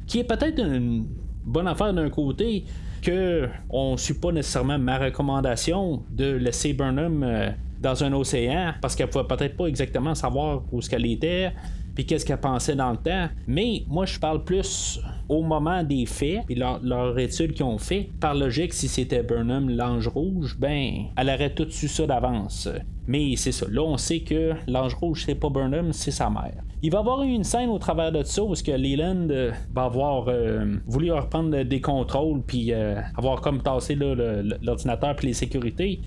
qui 0.08 0.20
est 0.20 0.24
peut-être 0.24 0.60
une 0.60 1.06
bonne 1.44 1.68
affaire 1.68 1.94
d'un 1.94 2.10
côté, 2.10 2.66
que 3.02 3.50
on 3.70 3.98
suit 3.98 4.14
pas 4.14 4.32
nécessairement 4.32 4.80
ma 4.80 4.98
recommandation 4.98 6.04
de 6.10 6.36
laisser 6.36 6.74
Burnham 6.74 7.54
dans 7.82 8.04
un 8.04 8.14
océan 8.14 8.74
parce 8.82 8.96
qu'elle 8.96 9.10
pouvait 9.10 9.28
peut-être 9.28 9.58
pas 9.58 9.66
exactement 9.66 10.16
savoir 10.16 10.64
où 10.72 10.82
ce 10.82 10.90
qu'elle 10.90 11.06
était 11.06 11.52
puis 11.94 12.06
qu'est-ce 12.06 12.26
qu'elle 12.26 12.40
pensait 12.40 12.76
dans 12.76 12.92
le 12.92 12.98
temps. 12.98 13.30
Mais 13.48 13.84
moi, 13.88 14.06
je 14.06 14.20
parle 14.20 14.44
plus 14.44 15.00
au 15.30 15.42
moment 15.42 15.84
des 15.84 16.06
faits, 16.06 16.46
puis 16.46 16.56
leur, 16.56 16.80
leur 16.84 17.18
étude 17.18 17.54
qu'ils 17.54 17.66
ont 17.66 17.78
fait. 17.78 18.10
Par 18.20 18.36
logique, 18.36 18.74
si 18.74 18.88
c'était 18.88 19.24
Burnham, 19.24 19.70
l'ange 19.70 20.08
rouge, 20.08 20.58
ben, 20.60 21.06
elle 21.16 21.30
aurait 21.30 21.54
tout 21.54 21.70
su 21.70 21.88
ça 21.88 22.06
d'avance. 22.06 22.70
Mais 23.08 23.36
c'est 23.36 23.52
ça. 23.52 23.66
Là, 23.70 23.82
on 23.84 23.98
sait 23.98 24.22
que 24.22 24.54
l'ange 24.68 24.94
rouge, 24.96 25.24
c'est 25.26 25.36
pas 25.36 25.50
Burnham, 25.50 25.92
c'est 25.92 26.12
sa 26.12 26.30
mère. 26.30 26.64
Il 26.82 26.92
va 26.92 26.98
y 26.98 27.02
avoir 27.02 27.22
une 27.22 27.44
scène 27.44 27.70
au 27.70 27.80
travers 27.80 28.12
de 28.12 28.24
ça 28.24 28.44
où 28.44 28.54
que 28.54 28.72
Leland 28.72 29.30
euh, 29.30 29.52
va 29.74 29.86
avoir 29.86 30.26
euh, 30.28 30.76
voulu 30.86 31.12
reprendre 31.12 31.64
des 31.64 31.82
contrôles 31.82 32.42
puis 32.46 32.74
euh, 32.74 33.00
avoir 33.18 33.42
comme 33.42 33.62
tassé 33.62 33.96
l'ordinateur 33.96 35.16
puis 35.16 35.28
les 35.28 35.34
sécurités. 35.34 36.02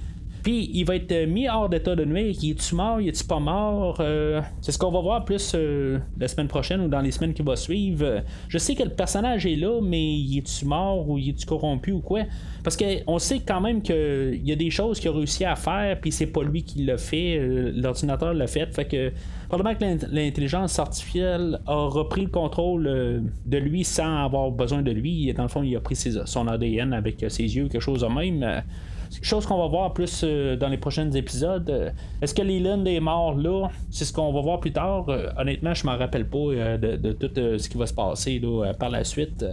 Puis 0.46 0.70
il 0.74 0.84
va 0.84 0.94
être 0.94 1.10
euh, 1.10 1.26
mis 1.26 1.48
hors 1.48 1.68
d'état 1.68 1.96
de 1.96 2.04
nuire. 2.04 2.32
Il 2.40 2.52
est-tu 2.52 2.76
mort, 2.76 3.00
il 3.00 3.08
est-tu 3.08 3.24
pas 3.24 3.40
mort? 3.40 3.96
Euh, 3.98 4.40
C'est 4.60 4.70
ce 4.70 4.78
qu'on 4.78 4.92
va 4.92 5.00
voir 5.00 5.24
plus 5.24 5.54
euh, 5.56 5.98
la 6.16 6.28
semaine 6.28 6.46
prochaine 6.46 6.82
ou 6.82 6.86
dans 6.86 7.00
les 7.00 7.10
semaines 7.10 7.34
qui 7.34 7.42
vont 7.42 7.56
suivre. 7.56 8.22
Je 8.46 8.56
sais 8.56 8.76
que 8.76 8.84
le 8.84 8.90
personnage 8.90 9.44
est 9.44 9.56
là, 9.56 9.80
mais 9.82 10.00
il 10.00 10.38
est-tu 10.38 10.64
mort 10.64 11.10
ou 11.10 11.18
il 11.18 11.30
est-tu 11.30 11.46
corrompu 11.46 11.90
ou 11.90 11.98
quoi? 11.98 12.20
Parce 12.62 12.76
qu'on 12.76 13.18
sait 13.18 13.40
quand 13.40 13.60
même 13.60 13.82
qu'il 13.82 14.40
y 14.44 14.52
a 14.52 14.54
des 14.54 14.70
choses 14.70 15.00
qu'il 15.00 15.10
a 15.10 15.14
réussi 15.14 15.44
à 15.44 15.56
faire, 15.56 16.00
puis 16.00 16.12
c'est 16.12 16.28
pas 16.28 16.44
lui 16.44 16.62
qui 16.62 16.84
l'a 16.84 16.96
fait, 16.96 17.40
l'ordinateur 17.74 18.32
l'a 18.32 18.46
fait. 18.46 18.72
Fait 18.72 18.84
que 18.84 19.12
probablement 19.48 19.76
que 19.76 20.14
l'intelligence 20.14 20.78
artificielle 20.78 21.58
a 21.66 21.86
repris 21.86 22.22
le 22.22 22.30
contrôle 22.30 22.84
de 22.84 23.58
lui 23.58 23.82
sans 23.82 24.24
avoir 24.24 24.52
besoin 24.52 24.82
de 24.82 24.92
lui. 24.92 25.32
Dans 25.34 25.42
le 25.42 25.48
fond, 25.48 25.64
il 25.64 25.74
a 25.74 25.80
pris 25.80 25.96
son 25.96 26.46
ADN 26.46 26.92
avec 26.92 27.24
ses 27.28 27.56
yeux, 27.56 27.66
quelque 27.66 27.80
chose 27.80 28.02
de 28.02 28.06
même. 28.06 28.62
Chose 29.22 29.46
qu'on 29.46 29.58
va 29.58 29.66
voir 29.66 29.92
plus 29.92 30.22
euh, 30.24 30.56
dans 30.56 30.68
les 30.68 30.76
prochains 30.76 31.10
épisodes. 31.12 31.68
Euh, 31.70 31.90
est-ce 32.20 32.34
que 32.34 32.42
Leland 32.42 32.84
est 32.84 33.00
mort 33.00 33.34
là? 33.36 33.68
C'est 33.90 34.04
ce 34.04 34.12
qu'on 34.12 34.32
va 34.32 34.40
voir 34.40 34.60
plus 34.60 34.72
tard. 34.72 35.08
Euh, 35.08 35.28
honnêtement, 35.38 35.74
je 35.74 35.86
m'en 35.86 35.96
rappelle 35.96 36.28
pas 36.28 36.78
de, 36.78 37.12
tout 37.12 37.30
ce 37.34 37.68
qui 37.68 37.78
va 37.78 37.86
se 37.86 37.94
passer 37.94 38.40
par 38.78 38.90
la 38.90 39.04
suite. 39.04 39.44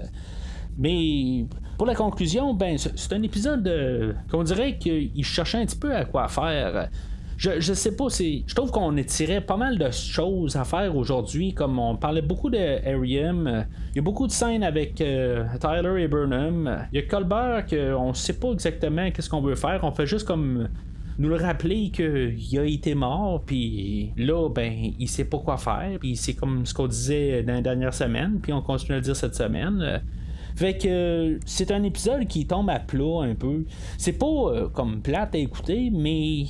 Mais 0.78 1.46
pour 1.78 1.86
la 1.86 1.96
conclusion, 1.96 2.54
ben 2.54 2.78
c'est 2.78 3.14
un 3.14 3.22
épisode 3.22 4.16
qu'on 4.32 4.44
dirait 4.44 4.78
qu'il 4.78 5.26
cherchait 5.26 5.60
un 5.60 5.66
petit 5.66 5.78
peu 5.78 5.96
à 5.96 6.06
quoi 6.06 6.28
faire. 6.28 6.90
Je, 7.44 7.74
sais 7.74 7.98
pas, 7.98 8.10
c'est. 8.10 8.44
Je 8.48 8.56
trouve 8.56 8.72
qu'on 8.72 8.96
étirait 8.96 9.42
pas 9.42 9.58
mal 9.58 9.78
de 9.78 9.92
choses 9.92 10.56
à 10.56 10.64
faire 10.64 10.96
aujourd'hui, 10.96 11.54
comme 11.54 11.78
on 11.78 11.98
parlait 11.98 12.22
beaucoup 12.22 12.50
de 12.50 12.88
Arium. 12.88 13.66
Il 13.92 13.98
y 13.98 14.00
a 14.00 14.02
beaucoup 14.02 14.28
de 14.28 14.32
scènes 14.32 14.64
avec 14.64 15.02
euh, 15.02 15.44
Tyler 15.60 16.04
et 16.04 16.08
Burnham. 16.08 16.88
Il 16.94 17.02
y 17.02 17.04
a 17.04 17.06
Colbert 17.06 17.66
qu'on 17.66 18.14
sait 18.14 18.40
pas 18.40 18.52
exactement 18.54 19.12
qu'est-ce 19.12 19.30
qu'on 19.30 19.42
veut 19.42 19.56
faire. 19.56 19.82
On 19.84 19.92
fait 19.92 20.06
juste 20.06 20.26
comme 20.26 20.70
nous 21.20 21.28
le 21.28 21.36
rappeler 21.36 21.92
qu'il 21.92 22.60
a 22.60 22.64
été 22.64 22.96
mort, 22.96 23.44
puis 23.46 24.14
là, 24.16 24.48
ben, 24.48 24.94
il 24.98 25.10
sait 25.10 25.26
pas 25.26 25.40
quoi 25.40 25.58
faire, 25.58 26.00
puis 26.00 26.16
c'est 26.16 26.36
comme 26.36 26.66
ce 26.66 26.74
qu'on 26.74 26.88
disait 26.88 27.44
dans 27.44 27.54
la 27.54 27.62
dernière 27.62 27.94
semaine, 27.94 28.40
puis 28.42 28.54
on 28.54 28.62
continue 28.62 28.94
à 28.94 28.96
le 28.96 29.02
dire 29.02 29.18
cette 29.18 29.36
semaine. 29.36 30.02
Fait 30.56 30.78
que 30.78 31.40
c'est 31.46 31.72
un 31.72 31.84
épisode 31.84 32.26
qui 32.28 32.46
tombe 32.46 32.70
à 32.70 32.80
plat 32.80 33.24
un 33.24 33.36
peu. 33.36 33.66
C'est 33.98 34.14
pas 34.14 34.26
euh, 34.26 34.70
comme 34.70 35.02
plate 35.02 35.36
à 35.36 35.38
écouter, 35.38 35.92
mais 35.92 36.46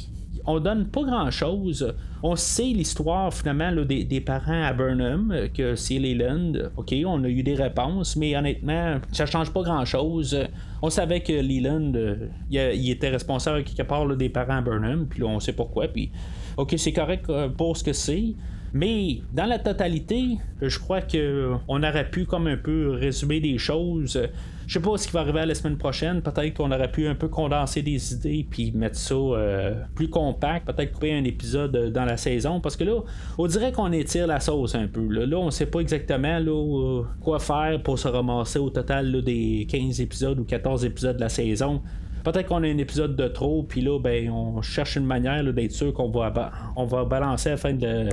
on 0.46 0.60
donne 0.60 0.88
pas 0.88 1.04
grand 1.04 1.32
chose. 1.32 1.94
On 2.22 2.36
sait 2.36 2.64
l'histoire 2.64 3.34
finalement 3.34 3.72
des, 3.84 4.22
parents 4.22 4.64
à 4.64 4.74
Burnham, 4.74 5.32
euh, 5.32 5.48
que 5.48 5.76
c'est 5.76 6.00
Leland. 6.00 6.54
Ok, 6.78 6.94
on 7.06 7.24
a 7.24 7.28
eu 7.28 7.44
des 7.44 7.56
réponses, 7.56 8.16
mais 8.16 8.36
honnêtement, 8.36 8.98
ça 9.12 9.26
change 9.26 9.52
pas 9.52 9.62
grand 9.62 9.86
chose. 9.86 10.38
On 10.82 10.90
savait 10.90 11.22
que 11.22 11.34
Leland, 11.34 11.94
euh, 11.96 12.28
il, 12.50 12.90
était 12.90 13.10
responsable 13.10 13.64
quelque 13.64 13.88
part 13.88 14.08
des 14.16 14.30
parents 14.30 14.58
à 14.58 14.62
Burnham, 14.62 15.06
puis 15.08 15.24
on 15.24 15.40
sait 15.40 15.54
pourquoi. 15.54 15.88
Puis, 15.88 16.12
ok, 16.58 16.74
c'est 16.78 16.94
correct 16.94 17.26
euh, 17.30 17.50
pour 17.50 17.76
ce 17.78 17.84
que 17.84 17.94
c'est. 17.94 18.34
Mais 18.74 19.20
dans 19.32 19.46
la 19.46 19.60
totalité, 19.60 20.38
je 20.60 20.80
crois 20.80 21.02
que 21.02 21.52
on 21.68 21.84
aurait 21.84 22.10
pu 22.10 22.26
comme 22.26 22.48
un 22.48 22.58
peu 22.58 22.92
résumer 22.92 23.40
des 23.40 23.60
choses. 23.60 24.20
Je 24.66 24.74
sais 24.74 24.80
pas 24.80 24.98
ce 24.98 25.08
qui 25.08 25.14
va 25.14 25.20
arriver 25.20 25.46
la 25.46 25.54
semaine 25.54 25.78
prochaine. 25.78 26.22
Peut-être 26.22 26.56
qu'on 26.56 26.72
aurait 26.72 26.92
pu 26.92 27.08
un 27.08 27.14
peu 27.14 27.28
condenser 27.28 27.84
des 27.84 28.14
idées 28.14 28.48
puis 28.50 28.72
mettre 28.72 28.98
ça 28.98 29.14
euh, 29.14 29.76
plus 29.94 30.10
compact. 30.10 30.66
Peut-être 30.66 30.94
couper 30.94 31.14
un 31.14 31.24
épisode 31.24 31.76
euh, 31.76 31.90
dans 31.92 32.06
la 32.06 32.18
saison. 32.18 32.60
Parce 32.60 32.76
que 32.76 32.84
là, 32.84 33.00
on 33.38 33.46
dirait 33.46 33.72
qu'on 33.72 33.92
étire 33.92 34.26
la 34.26 34.40
sauce 34.40 34.74
un 34.74 34.88
peu. 34.88 35.06
Là, 35.08 35.38
on 35.38 35.52
sait 35.52 35.68
pas 35.68 35.80
exactement 35.80 36.40
là, 36.40 36.52
euh, 36.52 37.04
quoi 37.22 37.40
faire 37.40 37.82
pour 37.84 38.00
se 38.00 38.08
ramasser 38.08 38.58
au 38.58 38.72
total 38.72 39.22
des 39.22 39.68
15 39.70 40.02
épisodes 40.02 40.40
ou 40.40 40.46
14 40.46 40.86
épisodes 40.86 41.18
de 41.18 41.22
la 41.22 41.30
saison. 41.30 41.82
Peut-être 42.24 42.48
qu'on 42.48 42.64
a 42.64 42.68
un 42.68 42.78
épisode 42.78 43.16
de 43.16 43.28
trop, 43.28 43.64
puis 43.64 43.82
là, 43.82 44.00
ben, 44.00 44.30
on 44.30 44.62
cherche 44.62 44.96
une 44.96 45.06
manière 45.06 45.44
d'être 45.54 45.72
sûr 45.72 45.94
qu'on 45.94 46.10
va, 46.10 46.52
on 46.76 46.86
va 46.86 47.06
balancer 47.06 47.50
à 47.50 47.52
la 47.54 47.58
fin 47.58 47.74
de, 47.74 48.08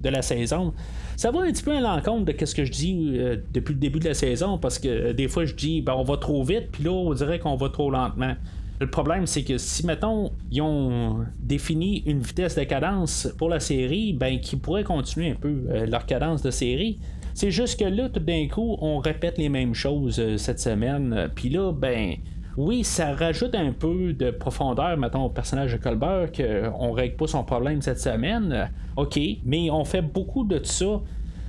de 0.00 0.08
la 0.08 0.22
saison 0.22 0.72
ça 1.18 1.32
va 1.32 1.40
un 1.40 1.50
petit 1.50 1.64
peu 1.64 1.76
à 1.76 1.80
l'encontre 1.80 2.32
de 2.32 2.46
ce 2.46 2.54
que 2.54 2.64
je 2.64 2.70
dis 2.70 3.10
euh, 3.14 3.38
depuis 3.52 3.74
le 3.74 3.80
début 3.80 3.98
de 3.98 4.04
la 4.04 4.14
saison, 4.14 4.56
parce 4.56 4.78
que 4.78 4.88
euh, 4.88 5.12
des 5.12 5.26
fois 5.26 5.44
je 5.44 5.54
dis 5.54 5.82
ben, 5.82 5.94
on 5.94 6.04
va 6.04 6.16
trop 6.16 6.44
vite, 6.44 6.68
puis 6.70 6.84
là 6.84 6.92
on 6.92 7.12
dirait 7.12 7.40
qu'on 7.40 7.56
va 7.56 7.68
trop 7.70 7.90
lentement. 7.90 8.36
Le 8.80 8.88
problème, 8.88 9.26
c'est 9.26 9.42
que 9.42 9.58
si, 9.58 9.84
mettons, 9.84 10.30
ils 10.52 10.62
ont 10.62 11.26
défini 11.40 12.04
une 12.06 12.20
vitesse 12.20 12.54
de 12.54 12.62
cadence 12.62 13.26
pour 13.36 13.48
la 13.48 13.58
série, 13.58 14.12
ben, 14.12 14.38
qui 14.38 14.54
pourrait 14.54 14.84
continuer 14.84 15.32
un 15.32 15.34
peu 15.34 15.64
euh, 15.68 15.86
leur 15.86 16.06
cadence 16.06 16.42
de 16.42 16.52
série. 16.52 17.00
C'est 17.34 17.50
juste 17.50 17.80
que 17.80 17.84
là, 17.84 18.08
tout 18.08 18.20
d'un 18.20 18.46
coup, 18.46 18.76
on 18.80 18.98
répète 18.98 19.38
les 19.38 19.48
mêmes 19.48 19.74
choses 19.74 20.22
cette 20.36 20.60
semaine. 20.60 21.28
Puis 21.34 21.48
là, 21.48 21.72
ben, 21.72 22.14
oui, 22.58 22.82
ça 22.82 23.14
rajoute 23.14 23.54
un 23.54 23.70
peu 23.70 24.12
de 24.12 24.32
profondeur, 24.32 24.96
mettons, 24.96 25.26
au 25.26 25.30
personnage 25.30 25.72
de 25.72 25.76
Colbert, 25.76 26.32
qu'on 26.32 26.90
règle 26.90 27.14
pas 27.14 27.28
son 27.28 27.44
problème 27.44 27.80
cette 27.82 28.00
semaine. 28.00 28.68
OK, 28.96 29.16
mais 29.44 29.70
on 29.70 29.84
fait 29.84 30.02
beaucoup 30.02 30.42
de 30.42 30.60
ça 30.64 31.00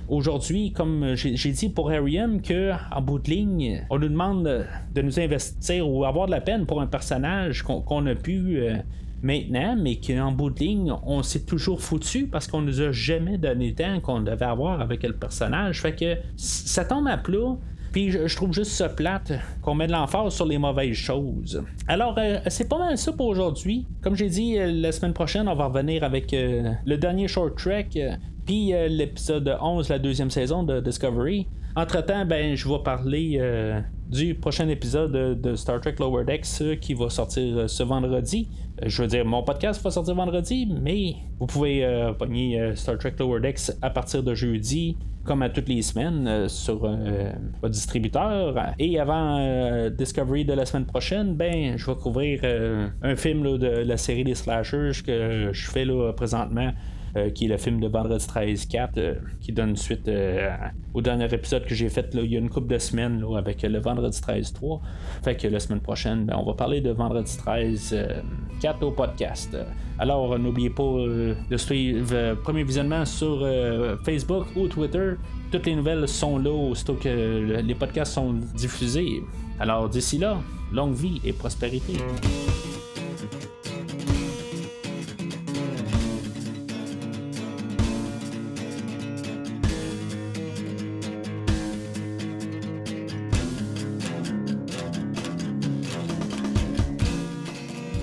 aujourd'hui, 0.08 0.72
comme 0.72 1.16
j'ai 1.16 1.50
dit 1.50 1.68
pour 1.68 1.90
Ariam, 1.90 2.40
que 2.40 2.70
en 2.94 3.02
bout 3.02 3.18
de 3.18 3.28
ligne, 3.28 3.84
on 3.90 3.98
nous 3.98 4.08
demande 4.08 4.64
de 4.94 5.02
nous 5.02 5.18
investir 5.18 5.88
ou 5.88 6.04
avoir 6.04 6.26
de 6.26 6.30
la 6.30 6.40
peine 6.40 6.64
pour 6.64 6.80
un 6.80 6.86
personnage 6.86 7.64
qu'on 7.64 8.06
a 8.06 8.14
pu 8.14 8.60
euh, 8.60 8.76
maintenant, 9.20 9.76
mais 9.76 9.96
qu'en 9.96 10.30
bout 10.30 10.50
de 10.50 10.60
ligne, 10.60 10.92
on 11.04 11.24
s'est 11.24 11.44
toujours 11.44 11.80
foutu 11.80 12.28
parce 12.28 12.46
qu'on 12.46 12.62
nous 12.62 12.82
a 12.82 12.92
jamais 12.92 13.36
donné 13.36 13.70
le 13.70 13.74
temps 13.74 13.98
qu'on 14.00 14.20
devait 14.20 14.44
avoir 14.44 14.80
avec 14.80 15.02
le 15.02 15.14
personnage. 15.14 15.82
Fait 15.82 15.96
que 15.96 16.18
ça 16.36 16.84
tombe 16.84 17.08
à 17.08 17.16
plat. 17.16 17.56
Puis 17.92 18.10
je, 18.10 18.36
trouve 18.36 18.52
juste 18.52 18.70
ça 18.72 18.88
plate 18.88 19.32
qu'on 19.62 19.74
met 19.74 19.86
de 19.86 19.92
l'emphase 19.92 20.34
sur 20.34 20.46
les 20.46 20.58
mauvaises 20.58 20.94
choses. 20.94 21.62
Alors, 21.88 22.14
euh, 22.18 22.38
c'est 22.46 22.68
pas 22.68 22.78
mal 22.78 22.96
ça 22.96 23.12
pour 23.12 23.26
aujourd'hui. 23.26 23.86
Comme 24.00 24.14
j'ai 24.14 24.28
dit, 24.28 24.58
euh, 24.58 24.70
la 24.70 24.92
semaine 24.92 25.12
prochaine, 25.12 25.48
on 25.48 25.56
va 25.56 25.66
revenir 25.66 26.04
avec 26.04 26.32
euh, 26.32 26.72
le 26.84 26.96
dernier 26.96 27.26
short 27.26 27.56
track, 27.56 27.98
puis 28.46 28.72
l'épisode 28.88 29.56
11, 29.60 29.88
la 29.88 29.98
deuxième 29.98 30.30
saison 30.30 30.62
de 30.62 30.80
Discovery. 30.80 31.46
Entre-temps, 31.76 32.24
ben, 32.26 32.56
je 32.56 32.68
vais 32.68 32.78
parler 32.82 33.40
du 34.08 34.34
prochain 34.34 34.68
épisode 34.68 35.40
de 35.40 35.54
Star 35.54 35.80
Trek 35.80 35.94
Lower 36.00 36.24
Decks 36.24 36.80
qui 36.80 36.94
va 36.94 37.10
sortir 37.10 37.70
ce 37.70 37.82
vendredi. 37.84 38.48
Je 38.84 39.02
veux 39.02 39.08
dire, 39.08 39.24
mon 39.24 39.44
podcast 39.44 39.80
va 39.84 39.92
sortir 39.92 40.16
vendredi, 40.16 40.66
mais 40.66 41.14
vous 41.38 41.46
pouvez 41.46 41.86
pogner 42.18 42.72
Star 42.74 42.98
Trek 42.98 43.14
Lower 43.20 43.40
Decks 43.40 43.70
à 43.82 43.90
partir 43.90 44.24
de 44.24 44.34
jeudi 44.34 44.96
comme 45.30 45.42
à 45.42 45.48
toutes 45.48 45.68
les 45.68 45.82
semaines 45.82 46.26
euh, 46.26 46.48
sur 46.48 46.84
euh, 46.84 47.30
votre 47.62 47.72
distributeur. 47.72 48.52
Et 48.80 48.98
avant 48.98 49.38
euh, 49.38 49.88
Discovery 49.88 50.44
de 50.44 50.54
la 50.54 50.66
semaine 50.66 50.86
prochaine, 50.86 51.36
ben 51.36 51.76
je 51.76 51.86
vais 51.86 51.94
couvrir 51.94 52.40
un 53.00 53.14
film 53.14 53.56
de 53.56 53.68
la 53.68 53.96
série 53.96 54.24
des 54.24 54.34
slashers 54.34 54.90
que 55.06 55.50
je 55.52 55.70
fais 55.70 55.84
là, 55.84 56.12
présentement. 56.14 56.72
Qui 57.34 57.46
est 57.46 57.48
le 57.48 57.56
film 57.56 57.80
de 57.80 57.88
Vendredi 57.88 58.26
13 58.26 58.66
4, 58.66 59.00
qui 59.40 59.52
donne 59.52 59.76
suite 59.76 60.10
au 60.94 61.00
dernier 61.00 61.32
épisode 61.32 61.64
que 61.64 61.74
j'ai 61.74 61.88
fait 61.88 62.10
il 62.14 62.26
y 62.26 62.36
a 62.36 62.38
une 62.38 62.50
couple 62.50 62.72
de 62.72 62.78
semaines 62.78 63.24
avec 63.36 63.62
le 63.62 63.78
Vendredi 63.78 64.20
13 64.20 64.52
3. 64.52 64.80
Fait 65.22 65.36
que 65.36 65.48
la 65.48 65.60
semaine 65.60 65.80
prochaine, 65.80 66.26
ben, 66.26 66.36
on 66.38 66.44
va 66.44 66.54
parler 66.54 66.80
de 66.80 66.90
Vendredi 66.90 67.36
13 67.36 67.96
4 68.60 68.82
au 68.82 68.90
podcast. 68.92 69.56
Alors, 69.98 70.38
n'oubliez 70.38 70.70
pas 70.70 70.82
de 71.50 71.56
suivre 71.56 72.34
Premier 72.42 72.64
Visionnement 72.64 73.04
sur 73.04 73.46
Facebook 74.04 74.46
ou 74.56 74.68
Twitter. 74.68 75.12
Toutes 75.50 75.66
les 75.66 75.74
nouvelles 75.74 76.06
sont 76.06 76.38
là 76.38 76.50
aussitôt 76.50 76.94
que 76.94 77.60
les 77.60 77.74
podcasts 77.74 78.14
sont 78.14 78.34
diffusés. 78.54 79.22
Alors, 79.58 79.88
d'ici 79.88 80.16
là, 80.16 80.38
longue 80.72 80.94
vie 80.94 81.20
et 81.24 81.32
prospérité. 81.32 81.94